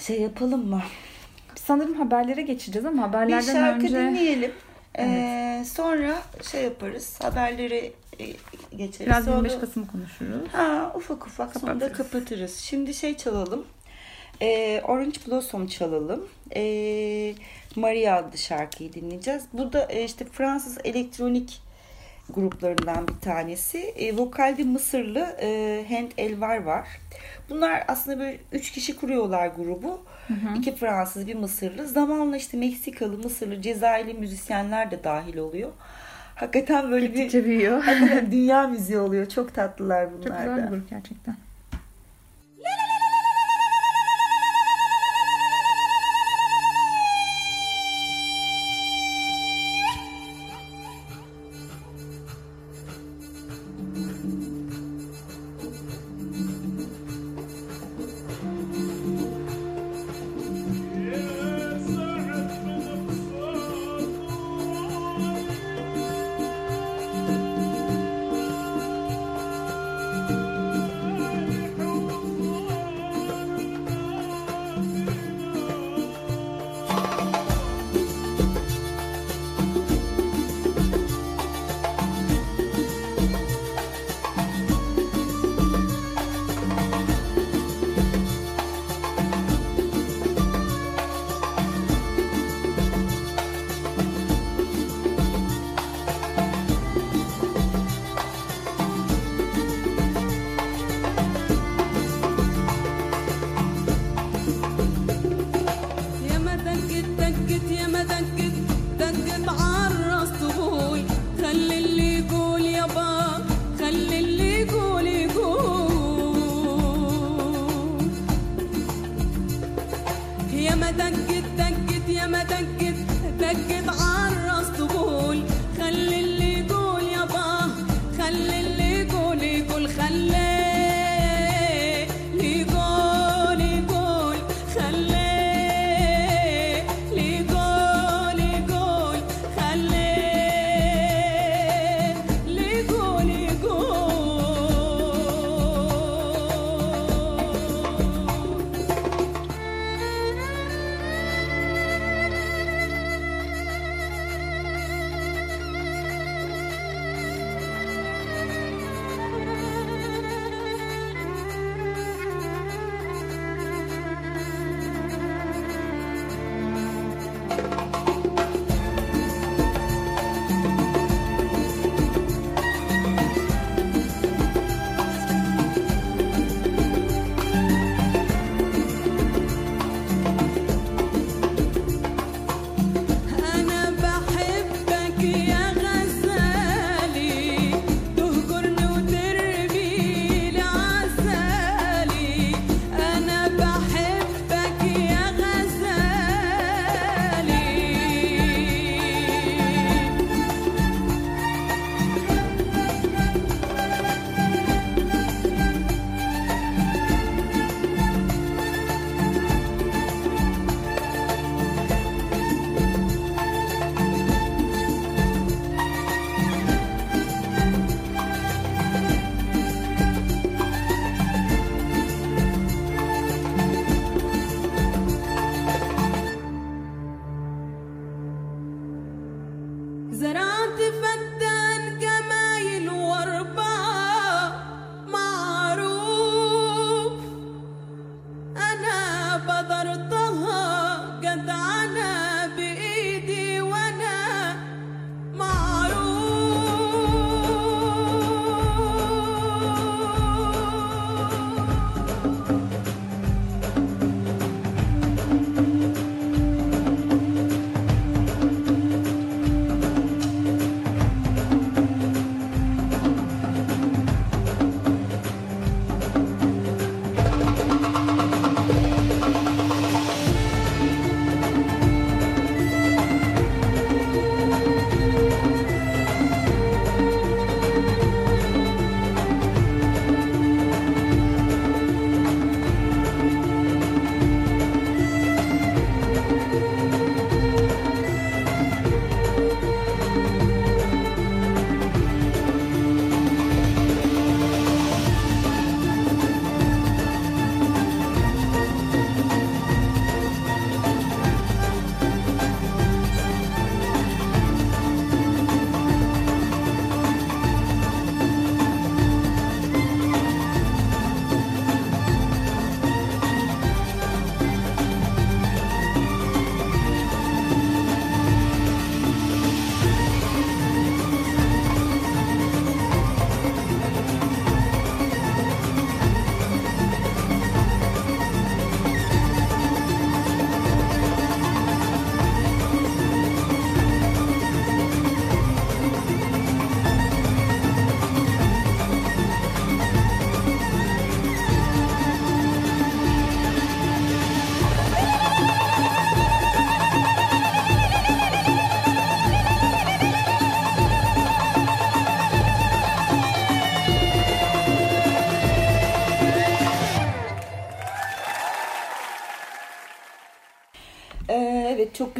Şey 0.00 0.20
yapalım 0.22 0.68
mı? 0.68 0.82
Sanırım 1.54 1.94
haberlere 1.94 2.42
geçeceğiz 2.42 2.86
ama 2.86 2.96
Bir 3.02 3.08
haberlerden 3.08 3.52
şarkı 3.52 3.84
önce 3.86 3.96
dinleyelim. 3.98 4.52
Ee, 4.98 5.64
sonra 5.68 6.22
şey 6.50 6.64
yaparız. 6.64 7.18
Haberleri 7.22 7.92
e, 8.20 8.26
geçeriz. 8.76 9.06
biraz 9.06 9.24
Sonra 9.24 9.36
25 9.36 9.52
da- 9.52 9.60
Kasım'ı 9.60 9.86
konuşuruz. 9.86 10.48
Ha, 10.52 10.92
ufak 10.94 11.26
ufak 11.26 11.54
Kapatırız. 11.54 11.96
kapatırız. 11.98 12.56
Şimdi 12.56 12.94
şey 12.94 13.16
çalalım. 13.16 13.64
Ee, 14.42 14.80
Orange 14.84 15.18
Blossom 15.26 15.66
çalalım. 15.66 16.28
Ee, 16.56 17.34
Maria 17.76 18.16
adlı 18.16 18.38
şarkıyı 18.38 18.92
dinleyeceğiz. 18.92 19.44
Bu 19.52 19.72
da 19.72 19.86
e, 19.90 20.04
işte 20.04 20.24
Fransız 20.24 20.78
elektronik 20.84 21.62
gruplarından 22.30 23.08
bir 23.08 23.20
tanesi. 23.20 23.78
E, 23.78 24.16
vokalde 24.16 24.64
Mısırlı 24.64 25.36
e, 25.40 25.84
Hent 25.88 26.12
Elvar 26.18 26.62
var. 26.62 26.88
Bunlar 27.50 27.84
aslında 27.88 28.18
böyle 28.18 28.38
üç 28.52 28.72
kişi 28.72 28.96
kuruyorlar 28.96 29.46
grubu. 29.46 30.00
İki 30.58 30.76
Fransız, 30.76 31.26
bir 31.26 31.34
Mısırlı. 31.34 31.86
Zamanla 31.86 32.36
işte 32.36 32.56
Meksikalı, 32.56 33.18
Mısırlı, 33.18 33.62
Cezayirli 33.62 34.14
müzisyenler 34.14 34.90
de 34.90 35.04
dahil 35.04 35.36
oluyor. 35.36 35.72
Hakikaten 36.34 36.90
böyle 36.90 37.06
bir 37.06 37.14
Gittikçe 37.14 37.44
büyüyor. 37.44 37.82
hakikaten 37.84 38.32
dünya 38.32 38.66
müziği 38.66 38.98
oluyor. 38.98 39.28
Çok 39.28 39.54
tatlılar 39.54 40.12
bunlar 40.12 40.28
Çok 40.28 40.38
güzel 40.38 40.64
bir 40.64 40.68
grup 40.68 40.90
gerçekten. 40.90 41.36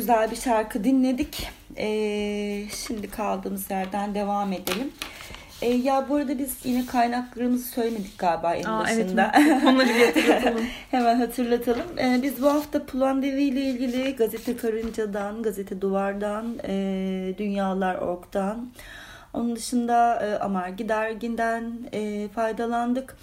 Güzel 0.06 0.30
bir 0.30 0.36
şarkı 0.36 0.84
dinledik. 0.84 1.48
Ee, 1.76 2.64
şimdi 2.86 3.10
kaldığımız 3.10 3.70
yerden 3.70 4.14
devam 4.14 4.52
edelim. 4.52 4.92
Ee, 5.62 5.68
ya 5.68 6.06
bu 6.08 6.14
arada 6.16 6.38
biz 6.38 6.56
yine 6.64 6.86
kaynaklarımızı 6.86 7.68
söylemedik 7.68 8.18
galiba 8.18 8.54
en 8.54 8.64
Aa, 8.64 8.84
evet, 8.90 9.04
başında. 9.06 9.32
Onları 9.66 9.88
bir 9.88 10.06
hatırlatalım. 10.06 10.64
Hemen 10.90 11.16
hatırlatalım. 11.16 11.98
Ee, 11.98 12.20
biz 12.22 12.42
bu 12.42 12.46
hafta 12.46 12.86
Pulandevi 12.86 13.42
ile 13.42 13.60
ilgili 13.60 14.16
Gazete 14.16 14.56
Karınca'dan, 14.56 15.42
Gazete 15.42 15.80
Duvar'dan, 15.80 16.58
e, 16.68 17.34
Dünyalar.org'dan, 17.38 18.68
onun 19.34 19.56
dışında 19.56 20.26
e, 20.26 20.38
Amargi 20.38 20.88
Dergi'nden 20.88 21.72
e, 21.92 22.28
faydalandık. 22.28 23.16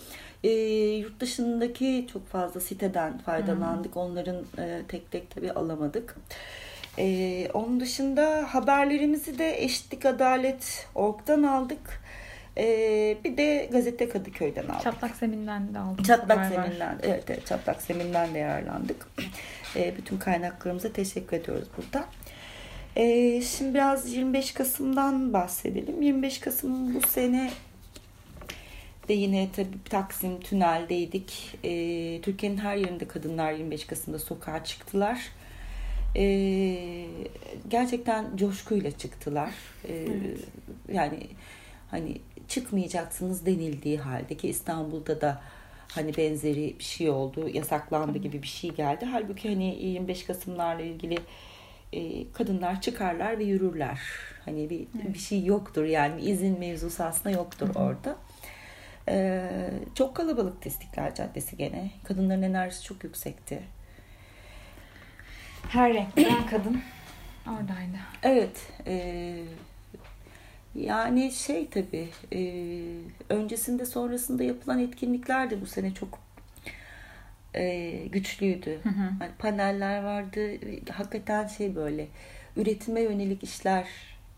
E, 0.44 0.50
yurt 0.98 1.20
dışındaki 1.20 2.08
çok 2.14 2.28
fazla 2.28 2.60
siteden 2.60 3.18
faydalandık. 3.18 3.98
Onların 3.98 4.38
e, 4.58 4.82
tek 4.88 5.12
tek 5.12 5.32
tabii 5.32 5.52
alamadık. 5.52 6.16
E, 6.98 7.48
onun 7.54 7.80
dışında 7.80 8.48
haberlerimizi 8.54 9.39
de 9.39 9.64
Eşitlik 9.64 10.06
Adalet 10.06 10.88
Org'dan 10.96 11.44
aldık. 11.44 12.02
E, 12.58 13.18
bir 13.24 13.38
de 13.38 13.70
Gazete 13.72 14.10
Kadıköy'den 14.10 14.68
aldık. 14.68 14.84
Çatlak 14.84 15.16
Zemin'den 15.16 15.74
de 15.74 15.80
aldım. 15.80 16.04
Çatlak. 16.04 16.46
Zemin'den, 16.46 17.00
evet, 17.04 17.24
evet 17.28 17.48
Çatlak 17.48 17.82
Zemin'den 17.82 18.34
de 18.34 18.39
yararlandık. 18.39 19.08
E, 19.76 19.98
bütün 19.98 20.18
kaynaklarımıza 20.18 20.89
teşekkür 20.89 21.38
ediyoruz 21.38 21.68
burada. 21.78 22.06
E, 22.96 23.41
şimdi 23.41 23.74
biraz 23.74 24.14
25 24.14 24.52
Kasım'dan 24.54 25.34
bahsedelim. 25.34 26.02
25 26.02 26.39
Kasım 26.39 26.96
bu 26.96 27.08
sene 27.08 27.52
de 29.08 29.14
yine 29.14 29.50
tabii 29.56 29.84
Taksim 29.89 30.39
Tünel'deydik. 30.39 31.58
E, 31.64 32.22
Türkiye'nin 32.22 32.58
her 32.58 32.76
yerinde 32.76 33.08
kadınlar 33.08 33.52
25 33.52 33.86
Kasım'da 33.86 34.20
sokağa 34.20 34.64
çıktılar. 34.64 35.20
E, 36.16 37.05
gerçekten 37.68 38.38
coşkuyla 38.38 38.91
çıktılar. 38.91 39.51
E, 39.89 40.07
Yani 40.93 41.28
hani 41.91 42.18
çıkmayacaksınız 42.47 43.45
denildiği 43.45 43.97
halde 43.97 44.38
ki 44.38 44.49
İstanbul'da 44.49 45.22
da 45.22 45.41
hani 45.88 46.18
benzeri 46.18 46.76
bir 46.80 46.84
şey 46.84 47.09
oldu, 47.09 47.49
yasaklandı 47.53 48.18
gibi 48.18 48.41
bir 48.41 48.47
şey 48.47 48.70
geldi. 48.70 49.05
Halbuki 49.05 49.49
hani 49.49 49.84
25 49.86 50.24
Kasımlarla 50.26 50.82
ilgili 50.82 51.18
e, 51.93 52.32
kadınlar 52.32 52.82
çıkarlar 52.82 53.39
ve 53.39 53.43
yürürler. 53.43 53.99
Hani 54.45 54.70
bir 54.70 54.88
bir 55.14 55.20
şey 55.20 55.45
yoktur 55.45 55.84
yani 55.84 56.22
izin 56.22 56.59
mevzusu 56.59 57.03
aslında 57.03 57.36
yoktur 57.36 57.70
orada. 57.76 58.16
E, 59.09 59.41
çok 59.95 60.16
kalabalık 60.16 60.66
İstiklal 60.66 61.14
Caddesi 61.16 61.57
gene. 61.57 61.91
Kadınların 62.03 62.41
enerjisi 62.41 62.84
çok 62.84 63.03
yüksekti. 63.03 63.59
Her 65.70 65.93
renkten 65.93 66.47
kadın 66.49 66.82
oradaydı. 67.47 67.97
Evet. 68.24 68.72
e, 68.88 69.36
yani 70.76 71.32
şey 71.32 71.70
tabii 71.70 72.09
e, 72.34 72.39
öncesinde 73.30 73.86
sonrasında 73.86 74.43
yapılan 74.43 74.80
etkinlikler 74.80 75.49
de 75.49 75.61
bu 75.61 75.66
sene 75.66 75.93
çok 75.93 76.20
e, 77.55 77.91
güçlüydü. 78.11 78.80
Hani 79.20 79.32
paneller 79.39 80.03
vardı. 80.03 80.51
Hakikaten 80.91 81.47
şey 81.47 81.76
böyle 81.76 82.07
üretime 82.57 83.01
yönelik 83.01 83.43
işler 83.43 83.88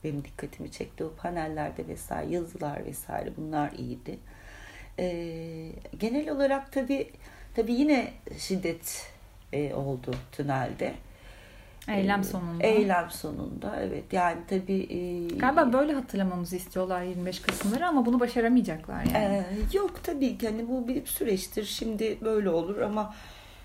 benim 0.04 0.24
dikkatimi 0.24 0.72
çekti. 0.72 1.04
O 1.04 1.14
panellerde 1.16 1.88
vesaire 1.88 2.32
yazılar 2.32 2.86
vesaire 2.86 3.30
bunlar 3.38 3.72
iyiydi. 3.72 4.18
E, 5.00 5.06
genel 6.00 6.30
olarak 6.30 6.72
tabii 6.72 7.12
tabii 7.56 7.74
yine 7.74 8.14
şiddet 8.38 9.12
e, 9.54 9.74
oldu 9.74 10.16
tünelde. 10.32 10.94
Eylem 11.88 12.20
E, 12.20 12.24
sonunda. 12.24 12.64
Eylem 12.64 13.10
sonunda 13.12 13.76
evet 13.82 14.14
yani 14.14 14.38
tabii 14.50 14.88
e, 14.90 15.28
Galiba 15.38 15.74
böyle 15.74 15.94
hatırlamamızı 15.94 16.56
istiyorlar 16.56 17.02
25 17.04 17.40
Kasım'ları 17.42 17.88
ama 17.88 18.06
bunu 18.06 18.20
başaramayacaklar 18.20 19.04
yani. 19.04 19.18
Ee, 19.18 19.46
yok 19.78 20.04
tabii 20.04 20.38
ki 20.38 20.50
hani 20.50 20.70
bu 20.70 20.88
bir 20.88 21.06
süreçtir. 21.06 21.64
Şimdi 21.66 22.18
böyle 22.22 22.50
olur 22.50 22.82
ama 22.82 23.14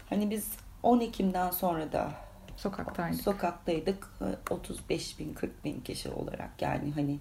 hani 0.09 0.31
biz 0.31 0.53
10 0.83 1.01
Ekim'den 1.01 1.51
sonra 1.51 1.93
da 1.93 2.11
Sokaktaydık. 2.57 3.23
sokaktaydık. 3.23 4.09
Ee, 4.21 4.55
35 4.55 5.19
bin 5.19 5.35
40 5.35 5.65
bin 5.65 5.81
kişi 5.81 6.09
olarak 6.11 6.51
yani 6.63 6.93
hani 6.95 7.19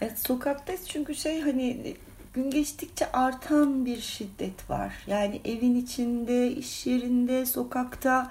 evet, 0.00 0.18
sokaktayız 0.18 0.88
çünkü 0.88 1.14
şey 1.14 1.40
hani 1.40 1.94
gün 2.34 2.50
geçtikçe 2.50 3.12
artan 3.12 3.86
bir 3.86 4.00
şiddet 4.00 4.70
var. 4.70 4.94
Yani 5.06 5.40
evin 5.44 5.74
içinde, 5.76 6.50
iş 6.52 6.86
yerinde, 6.86 7.46
sokakta 7.46 8.30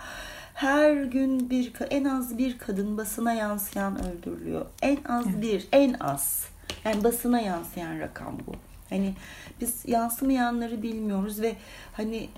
her 0.56 1.04
gün 1.04 1.50
bir 1.50 1.74
en 1.90 2.06
az 2.06 2.38
bir 2.38 2.58
kadın 2.58 2.98
basına 2.98 3.34
yansıyan 3.34 4.00
öldürülüyor. 4.06 4.66
En 4.82 4.98
az 5.10 5.42
bir, 5.42 5.68
en 5.72 5.94
az. 5.94 6.46
Yani 6.86 7.04
basına 7.04 7.42
yansıyan 7.42 8.00
rakam 8.00 8.38
bu. 8.48 8.56
Hani 8.90 9.14
biz 9.62 9.84
yansımayanları 9.88 10.84
bilmiyoruz 10.84 11.42
ve 11.42 11.56
hani 11.94 12.30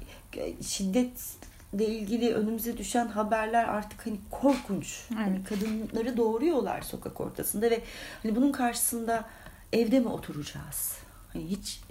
şiddetle 0.61 1.85
ilgili 1.87 2.33
önümüze 2.33 2.77
düşen 2.77 3.07
haberler 3.07 3.63
artık 3.63 4.07
hani 4.07 4.17
korkunç. 4.31 5.01
Hani 5.15 5.43
kadınları 5.43 6.17
doğuruyorlar 6.17 6.81
sokak 6.81 7.21
ortasında 7.21 7.69
ve 7.69 7.81
hani 8.23 8.35
bunun 8.35 8.51
karşısında 8.51 9.25
evde 9.73 9.99
mi 9.99 10.07
oturacağız? 10.07 10.97
Hani 11.33 11.45
hiç 11.45 11.81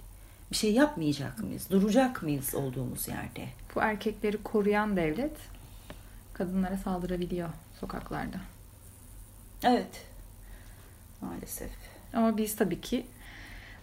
bir 0.51 0.55
şey 0.55 0.73
yapmayacak 0.73 1.39
mıyız? 1.39 1.69
Duracak 1.69 2.23
mıyız 2.23 2.55
olduğumuz 2.55 3.07
yerde? 3.07 3.45
Bu 3.75 3.81
erkekleri 3.81 4.43
koruyan 4.43 4.95
devlet 4.95 5.56
kadınlara 6.37 6.77
saldırabiliyor 6.77 7.49
sokaklarda. 7.79 8.37
Evet. 9.63 10.05
Maalesef. 11.21 11.71
Ama 12.13 12.37
biz 12.37 12.55
tabii 12.55 12.81
ki 12.81 13.05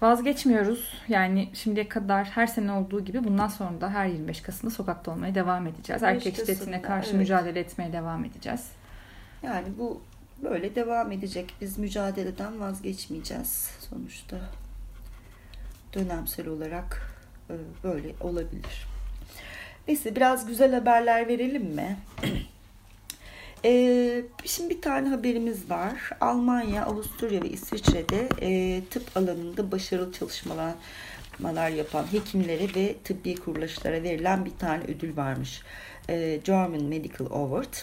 vazgeçmiyoruz. 0.02 1.02
Yani 1.09 1.50
şimdiye 1.55 1.88
kadar 1.88 2.24
her 2.24 2.46
sene 2.46 2.72
olduğu 2.72 3.05
gibi 3.05 3.24
bundan 3.24 3.48
sonra 3.48 3.80
da 3.80 3.90
her 3.90 4.07
25 4.07 4.40
Kasım'da 4.40 4.74
sokakta 4.74 5.11
olmaya 5.11 5.34
devam 5.34 5.66
edeceğiz. 5.66 6.02
Erkek 6.02 6.36
şiddetine 6.36 6.82
karşı 6.82 7.11
evet. 7.11 7.18
mücadele 7.18 7.61
etmeye 7.61 7.92
devam 7.92 8.24
edeceğiz. 8.24 8.68
Yani 9.42 9.66
bu 9.78 10.00
böyle 10.42 10.74
devam 10.74 11.12
edecek. 11.12 11.55
Biz 11.61 11.78
mücadeleden 11.78 12.61
vazgeçmeyeceğiz 12.61 13.70
sonuçta. 13.90 14.36
Dönemsel 15.92 16.48
olarak 16.48 17.14
e, 17.50 17.55
böyle 17.84 18.14
olabilir. 18.20 18.93
Neyse 19.89 20.16
biraz 20.16 20.47
güzel 20.47 20.74
haberler 20.74 21.28
verelim 21.28 21.64
mi? 21.64 21.97
Ee, 23.66 24.22
şimdi 24.45 24.70
bir 24.70 24.82
tane 24.82 25.09
haberimiz 25.09 25.70
var. 25.70 26.11
Almanya, 26.20 26.85
Avusturya 26.87 27.43
ve 27.43 27.49
İsviçre'de 27.49 28.28
e, 28.43 28.80
tıp 28.91 29.16
alanında 29.16 29.72
başarılı 29.72 30.12
çalışmalar 30.12 31.68
yapan 31.76 32.12
hekimlere 32.12 32.74
ve 32.74 32.95
tıbbi 33.05 33.35
kuruluşlara 33.35 34.03
verilen 34.03 34.45
bir 34.45 34.59
tane 34.59 34.85
ödül 34.85 35.16
varmış. 35.16 35.62
E, 36.09 36.41
German 36.45 36.82
Medical 36.82 37.26
Award. 37.26 37.74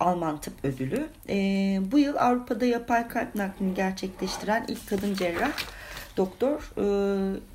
Alman 0.00 0.40
Tıp 0.40 0.64
Ödülü. 0.64 1.06
E, 1.28 1.36
bu 1.92 1.98
yıl 1.98 2.16
Avrupa'da 2.16 2.64
yapay 2.64 3.08
kalp 3.08 3.34
naklini 3.34 3.74
gerçekleştiren 3.74 4.64
ilk 4.68 4.88
kadın 4.88 5.14
cerrah 5.14 5.52
doktor 6.16 6.72
e, 6.76 6.84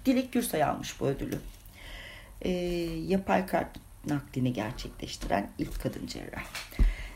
Dilek 0.06 0.32
Gürsay 0.32 0.64
almış 0.64 1.00
bu 1.00 1.06
ödülü. 1.06 1.38
E, 2.42 2.50
yapay 3.08 3.46
kalp 3.46 3.70
naklini 4.08 4.54
gerçekleştiren 4.54 5.50
ilk 5.58 5.82
kadın 5.84 6.08
cerrah. 6.08 6.44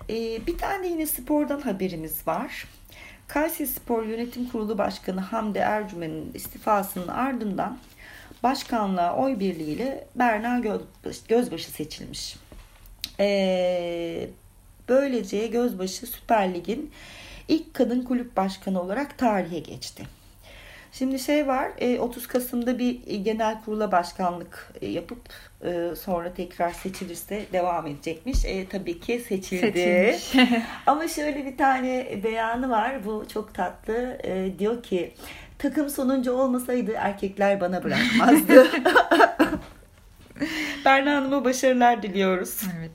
E, 0.10 0.48
bir 0.48 0.58
tane 0.58 0.88
yine 0.88 1.06
spordan 1.06 1.62
haberimiz 1.62 2.28
var. 2.28 2.68
Kayseri 3.28 3.68
Spor 3.68 4.04
Yönetim 4.04 4.50
Kurulu 4.50 4.78
Başkanı 4.78 5.20
Hamdi 5.20 5.58
Ercümen'in 5.58 6.32
istifasının 6.34 7.08
ardından 7.08 7.78
başkanlığa 8.44 9.16
oy 9.16 9.40
birliğiyle 9.40 10.08
Berna 10.16 10.62
Gözbaşı, 11.30 11.72
seçilmiş. 11.72 12.38
E, 13.20 14.30
böylece 14.90 15.48
Gözbaşı 15.48 16.08
Süper 16.08 16.54
Lig'in 16.54 16.92
ilk 17.48 17.74
kadın 17.74 18.02
kulüp 18.02 18.38
başkanı 18.38 18.82
olarak 18.82 19.18
tarihe 19.18 19.60
geçti. 19.60 20.04
Şimdi 20.98 21.20
şey 21.20 21.48
var, 21.48 21.72
e, 21.78 22.00
30 22.00 22.28
Kasım'da 22.28 22.80
bir 22.80 23.02
genel 23.24 23.62
kurula 23.62 23.92
başkanlık 23.92 24.74
e, 24.82 24.88
yapıp 24.88 25.20
e, 25.64 25.96
sonra 25.96 26.34
tekrar 26.34 26.72
seçilirse 26.72 27.46
devam 27.54 27.88
edecekmiş. 27.88 28.46
E, 28.46 28.68
tabii 28.68 29.00
ki 29.00 29.20
seçildi. 29.20 30.18
Seçilmiş. 30.20 30.64
Ama 30.86 31.08
şöyle 31.08 31.46
bir 31.46 31.58
tane 31.58 32.20
beyanı 32.24 32.70
var, 32.70 33.06
bu 33.06 33.26
çok 33.34 33.54
tatlı. 33.54 34.18
E, 34.24 34.60
diyor 34.60 34.84
ki, 34.84 35.14
takım 35.58 35.90
sonuncu 35.90 36.32
olmasaydı 36.32 36.92
erkekler 36.98 37.62
bana 37.62 37.84
bırakmazdı. 37.84 38.68
Berna 40.86 41.16
Hanım'a 41.16 41.46
başarılar 41.46 42.04
diliyoruz. 42.04 42.62
Evet. 42.80 42.92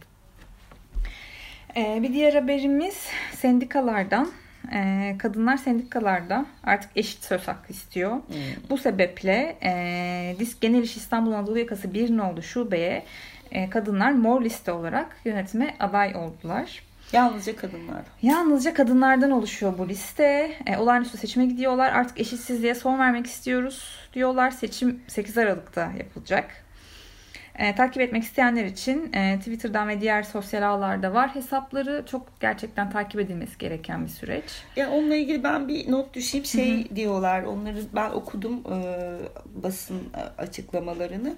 Ee, 1.76 2.02
bir 2.02 2.12
diğer 2.12 2.34
haberimiz 2.34 3.06
sendikalardan. 3.36 4.30
Ee, 4.72 5.16
kadınlar 5.18 5.56
sendikalarda 5.56 6.46
artık 6.64 6.90
eşit 6.96 7.24
söz 7.24 7.48
hakkı 7.48 7.72
istiyor. 7.72 8.16
Bu 8.70 8.78
sebeple 8.78 9.56
e, 9.62 10.36
Disk 10.38 10.60
Genel 10.60 10.82
İş 10.82 10.96
İstanbul 10.96 11.32
Anadolu 11.32 11.58
Yakası 11.58 11.94
1 11.94 12.16
nolu 12.16 12.42
şubeye 12.42 13.04
e, 13.50 13.70
kadınlar 13.70 14.12
mor 14.12 14.44
liste 14.44 14.72
olarak 14.72 15.16
yönetime 15.24 15.74
aday 15.80 16.16
oldular. 16.16 16.82
Yalnızca 17.12 17.56
kadınlar. 17.56 18.02
Yalnızca 18.22 18.74
kadınlardan 18.74 19.30
oluşuyor 19.30 19.78
bu 19.78 19.88
liste. 19.88 20.52
E, 20.66 20.76
olağanüstü 20.76 21.18
seçime 21.18 21.46
gidiyorlar. 21.46 21.92
Artık 21.92 22.20
eşitsizliğe 22.20 22.74
son 22.74 22.98
vermek 22.98 23.26
istiyoruz 23.26 23.98
diyorlar. 24.14 24.50
Seçim 24.50 25.00
8 25.08 25.38
Aralık'ta 25.38 25.92
yapılacak. 25.98 26.64
E, 27.60 27.74
takip 27.74 28.02
etmek 28.02 28.22
isteyenler 28.22 28.64
için 28.64 29.12
e, 29.12 29.38
Twitter'dan 29.38 29.88
ve 29.88 30.00
diğer 30.00 30.22
sosyal 30.22 30.62
ağlarda 30.62 31.14
var 31.14 31.34
hesapları. 31.34 32.04
Çok 32.10 32.40
gerçekten 32.40 32.90
takip 32.90 33.20
edilmesi 33.20 33.58
gereken 33.58 34.04
bir 34.04 34.10
süreç. 34.10 34.44
Ya 34.76 34.90
onunla 34.90 35.14
ilgili 35.14 35.44
ben 35.44 35.68
bir 35.68 35.90
not 35.90 36.14
düşeyim. 36.14 36.46
Şey 36.46 36.96
diyorlar. 36.96 37.42
Onları 37.42 37.82
ben 37.94 38.10
okudum 38.10 38.62
e, 38.72 38.82
basın 39.62 40.00
açıklamalarını. 40.38 41.34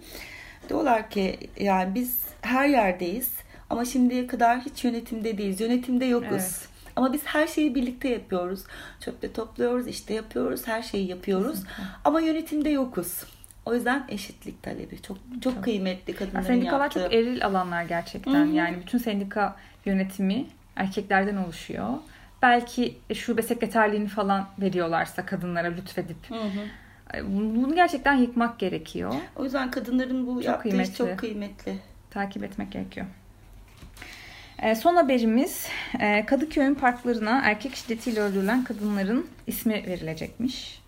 Diyorlar 0.68 1.10
ki 1.10 1.38
yani 1.60 1.94
biz 1.94 2.22
her 2.40 2.68
yerdeyiz 2.68 3.30
ama 3.70 3.84
şimdiye 3.84 4.26
kadar 4.26 4.60
hiç 4.60 4.84
yönetimde 4.84 5.38
değiliz. 5.38 5.60
Yönetimde 5.60 6.04
yokuz. 6.04 6.30
Evet. 6.32 6.68
Ama 6.96 7.12
biz 7.12 7.20
her 7.24 7.46
şeyi 7.46 7.74
birlikte 7.74 8.08
yapıyoruz. 8.08 8.60
Çöpte 9.00 9.32
topluyoruz, 9.32 9.88
işte 9.88 10.14
yapıyoruz, 10.14 10.66
her 10.66 10.82
şeyi 10.82 11.08
yapıyoruz. 11.08 11.58
Ama 12.04 12.20
yönetimde 12.20 12.70
yokuz. 12.70 13.24
O 13.66 13.74
yüzden 13.74 14.04
eşitlik 14.08 14.62
talebi 14.62 15.02
çok 15.02 15.16
çok 15.44 15.64
kıymetli 15.64 16.14
kadınların 16.14 16.36
Yani 16.36 16.46
sendikalar 16.46 16.84
yaptığı. 16.84 17.00
çok 17.02 17.12
eril 17.14 17.46
alanlar 17.46 17.82
gerçekten. 17.82 18.46
Yani 18.46 18.76
bütün 18.80 18.98
sendika 18.98 19.56
yönetimi 19.84 20.46
erkeklerden 20.76 21.36
oluşuyor. 21.36 21.88
Belki 22.42 22.98
şube 23.14 23.42
sekreterliğini 23.42 24.08
falan 24.08 24.48
veriyorlarsa 24.60 25.26
kadınlara 25.26 25.68
lütfedip. 25.68 26.16
Hı 26.30 26.34
hı. 26.34 26.66
Bunu 27.26 27.74
gerçekten 27.74 28.14
yıkmak 28.14 28.58
gerekiyor. 28.58 29.14
O 29.36 29.44
yüzden 29.44 29.70
kadınların 29.70 30.26
bu 30.26 30.34
Çok 30.34 30.44
yaptığı 30.44 30.62
kıymetli. 30.68 30.94
çok 30.94 31.18
kıymetli. 31.18 31.74
takip 32.10 32.44
etmek 32.44 32.72
gerekiyor. 32.72 33.06
Ee, 34.62 34.74
son 34.74 34.96
haberimiz 34.96 35.66
e, 36.00 36.26
Kadıköy'ün 36.26 36.74
parklarına 36.74 37.40
erkek 37.44 37.74
şiddetiyle 37.76 38.20
öldürülen 38.20 38.64
kadınların 38.64 39.26
ismi 39.46 39.74
verilecekmiş. 39.74 40.81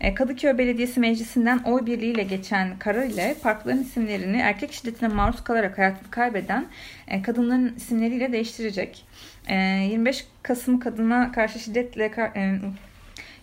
E, 0.00 0.14
Kadıköy 0.14 0.58
Belediyesi 0.58 1.00
Meclisi'nden 1.00 1.58
oy 1.58 1.86
birliğiyle 1.86 2.22
geçen 2.22 2.78
karar 2.78 3.04
ile 3.04 3.36
parkların 3.42 3.82
isimlerini 3.82 4.36
erkek 4.36 4.72
şiddetine 4.72 5.08
maruz 5.08 5.44
kalarak 5.44 5.78
hayatını 5.78 6.10
kaybeden 6.10 6.66
e, 7.08 7.22
kadınların 7.22 7.74
isimleriyle 7.76 8.32
değiştirecek. 8.32 9.04
E, 9.48 9.54
25 9.56 10.26
Kasım 10.42 10.80
kadına 10.80 11.32
karşı 11.32 11.58
şiddetle 11.58 12.06
ka- 12.06 12.38
e, 12.38 12.60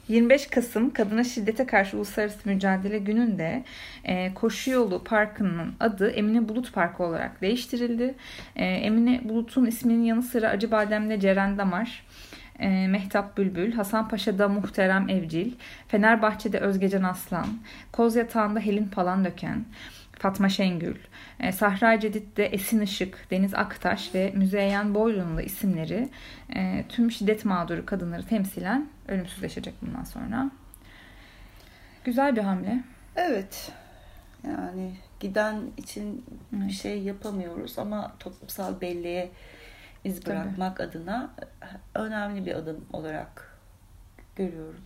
25 0.08 0.47
Kasım 0.47 0.93
Kadına 0.93 1.24
Şiddete 1.24 1.66
Karşı 1.66 1.97
Uluslararası 1.97 2.39
Mücadele 2.45 2.97
Günü'nde 2.97 3.64
e, 4.03 4.34
Koşu 4.34 4.72
Yolu 4.72 5.03
Parkı'nın 5.03 5.74
adı 5.80 6.10
Emine 6.10 6.49
Bulut 6.49 6.74
Parkı 6.74 7.03
olarak 7.03 7.41
değiştirildi. 7.41 8.16
E, 8.56 8.66
Emine 8.66 9.22
Bulut'un 9.24 9.66
isminin 9.66 10.03
yanı 10.03 10.24
sıra 10.24 10.49
Acıbadem'de 10.49 11.20
Ceren 11.20 11.58
Damar, 11.58 12.03
e, 12.60 12.88
Mehtap 12.88 13.38
Bülbül, 13.38 13.74
Hasanpaşa'da 13.74 14.47
Muhterem 14.47 15.10
Evcil, 15.10 15.51
Fenerbahçe'de 15.88 16.60
Özgecan 16.60 17.03
Aslan, 17.03 17.47
Kozyatağı'nda 17.91 18.60
Helin 18.60 18.88
Palandöken, 18.88 19.66
Fatma 20.20 20.49
Şengül, 20.49 20.95
e, 21.39 21.51
Sahra 21.51 21.99
Cedid'de 21.99 22.45
Esin 22.45 22.82
Işık, 22.82 23.28
Deniz 23.32 23.53
Aktaş 23.53 24.16
ve 24.16 24.32
Müzeyyen 24.36 24.95
Boylunlu 24.95 25.41
isimleri 25.41 26.10
e, 26.56 26.86
tüm 26.89 27.12
şiddet 27.12 27.45
mağduru 27.45 27.86
kadınları 27.86 28.26
temsilen 28.26 28.88
ölümsüzleşecek 29.08 29.74
bundan 29.82 30.03
sonra. 30.03 30.51
Güzel 32.03 32.36
bir 32.36 32.41
hamle. 32.41 32.84
Evet. 33.16 33.72
Yani 34.47 34.91
giden 35.20 35.62
için 35.78 36.26
bir 36.51 36.74
şey 36.74 37.01
yapamıyoruz 37.01 37.80
ama 37.80 38.14
toplumsal 38.20 38.82
belleğe 38.82 39.30
iz 40.06 40.26
bırakmak 40.26 40.80
adına 40.80 41.30
önemli 41.95 42.45
bir 42.45 42.56
adım 42.56 42.86
olarak 42.93 43.58
görüyorum. 44.36 44.82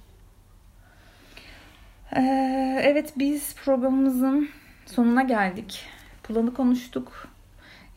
Ee, 2.15 2.82
evet 2.84 3.13
biz 3.17 3.55
programımızın 3.55 4.49
sonuna 4.86 5.22
geldik. 5.24 5.86
Pulan'ı 6.24 6.53
konuştuk. 6.53 7.28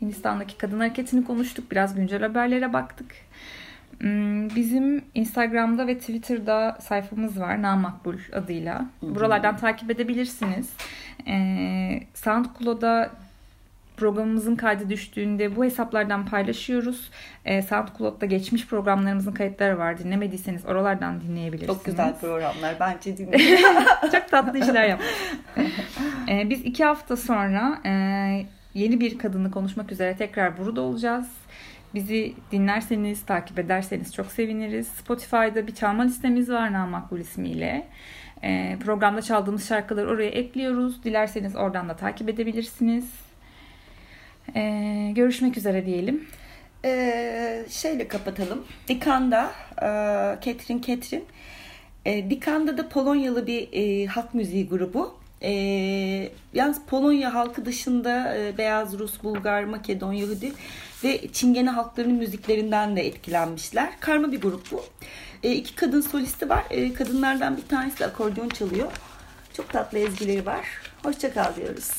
Hindistan'daki 0.01 0.59
kadın 0.59 0.79
hareketini 0.81 1.25
konuştuk. 1.25 1.71
Biraz 1.71 1.95
güncel 1.95 2.23
haberlere 2.23 2.73
baktık. 2.73 3.15
Hmm, 3.99 4.49
Bizim 4.55 5.05
Instagram'da 5.15 5.87
ve 5.87 5.99
Twitter'da 5.99 6.79
sayfamız 6.81 7.41
var. 7.41 7.63
Namakbul 7.63 8.19
adıyla. 8.33 8.87
Buralardan 9.03 9.57
takip 9.57 9.91
edebilirsiniz. 9.91 10.71
Ee, 11.27 12.01
SoundCloud'a 12.15 13.11
programımızın 14.03 14.57
kaydı 14.57 14.91
düştüğünde 14.91 15.57
bu 15.57 15.65
hesaplardan 15.65 16.27
paylaşıyoruz. 16.27 17.11
Ee, 17.45 17.63
SoundCloud'da 17.63 18.27
geçmiş 18.27 18.67
programlarımızın 18.67 19.33
kayıtları 19.33 19.79
var. 19.79 19.99
Dinlemediyseniz 19.99 20.67
oralardan 20.67 21.21
dinleyebilirsiniz. 21.21 21.77
Çok 21.77 21.85
güzel 21.85 22.15
programlar. 22.21 22.77
Bence 22.81 23.17
dinleyin. 23.19 23.59
Çok 24.13 24.29
tatlı 24.29 24.59
işler 24.59 24.89
yaptık. 24.89 25.15
Ee, 26.29 26.51
biz 26.51 26.61
iki 26.61 26.85
hafta 26.85 27.17
sonra 27.17 27.79
e, 27.85 27.91
yeni 28.75 29.01
bir 29.01 29.19
kadını 29.19 29.51
konuşmak 29.51 29.93
üzere 29.93 30.17
tekrar 30.17 30.59
burada 30.59 30.81
olacağız. 30.81 31.29
Bizi 31.95 32.35
dinlerseniz, 32.53 33.23
takip 33.23 33.59
ederseniz 33.59 34.15
çok 34.15 34.27
seviniriz. 34.27 34.89
Spotify'da 34.89 35.67
bir 35.67 35.75
çalma 35.75 36.03
listemiz 36.03 36.51
var 36.51 36.73
Namakbul 36.73 37.19
ismiyle. 37.19 37.87
Ee, 38.45 38.79
programda 38.85 39.23
çaldığımız 39.23 39.69
şarkıları 39.69 40.09
oraya 40.09 40.31
ekliyoruz. 40.31 41.05
Dilerseniz 41.05 41.57
oradan 41.57 41.89
da 41.89 41.97
takip 41.97 42.29
edebilirsiniz. 42.29 43.32
Ee, 44.57 45.13
görüşmek 45.15 45.57
üzere 45.57 45.87
diyelim. 45.87 46.27
Ee, 46.85 47.65
şeyle 47.71 48.09
kapatalım. 48.09 48.65
Dikan'da 48.89 49.53
e, 49.77 49.87
Catherine 50.45 50.83
Catherine. 50.83 51.25
E, 52.05 52.31
Dikan'da 52.31 52.79
da 52.79 52.89
Polonyalı 52.89 53.47
bir 53.47 53.69
e, 53.73 54.07
halk 54.07 54.35
müziği 54.35 54.69
grubu. 54.69 55.15
E, 55.43 55.53
yalnız 56.55 56.81
Polonya 56.87 57.35
halkı 57.35 57.65
dışında 57.65 58.37
e, 58.37 58.59
Beyaz 58.59 58.99
Rus, 58.99 59.23
Bulgar, 59.23 59.65
Makedon, 59.65 60.13
Yahudi 60.13 60.53
ve 61.05 61.29
Çingene 61.33 61.71
halklarının 61.71 62.17
müziklerinden 62.17 62.97
de 62.97 63.07
etkilenmişler. 63.07 63.91
Karma 64.01 64.33
bir 64.33 64.41
grup 64.41 64.73
bu. 64.73 64.85
E, 65.43 65.53
iki 65.53 65.75
kadın 65.75 66.01
solisti 66.01 66.49
var. 66.49 66.65
E, 66.71 66.95
kadınlardan 66.95 67.57
bir 67.57 67.69
tanesi 67.69 67.99
de 67.99 68.07
akordeon 68.07 68.49
çalıyor. 68.49 68.93
Çok 69.57 69.73
tatlı 69.73 69.99
ezgileri 69.99 70.47
var. 70.47 70.67
Hoşça 71.03 71.35
kal 71.35 71.57
diyoruz. 71.57 71.91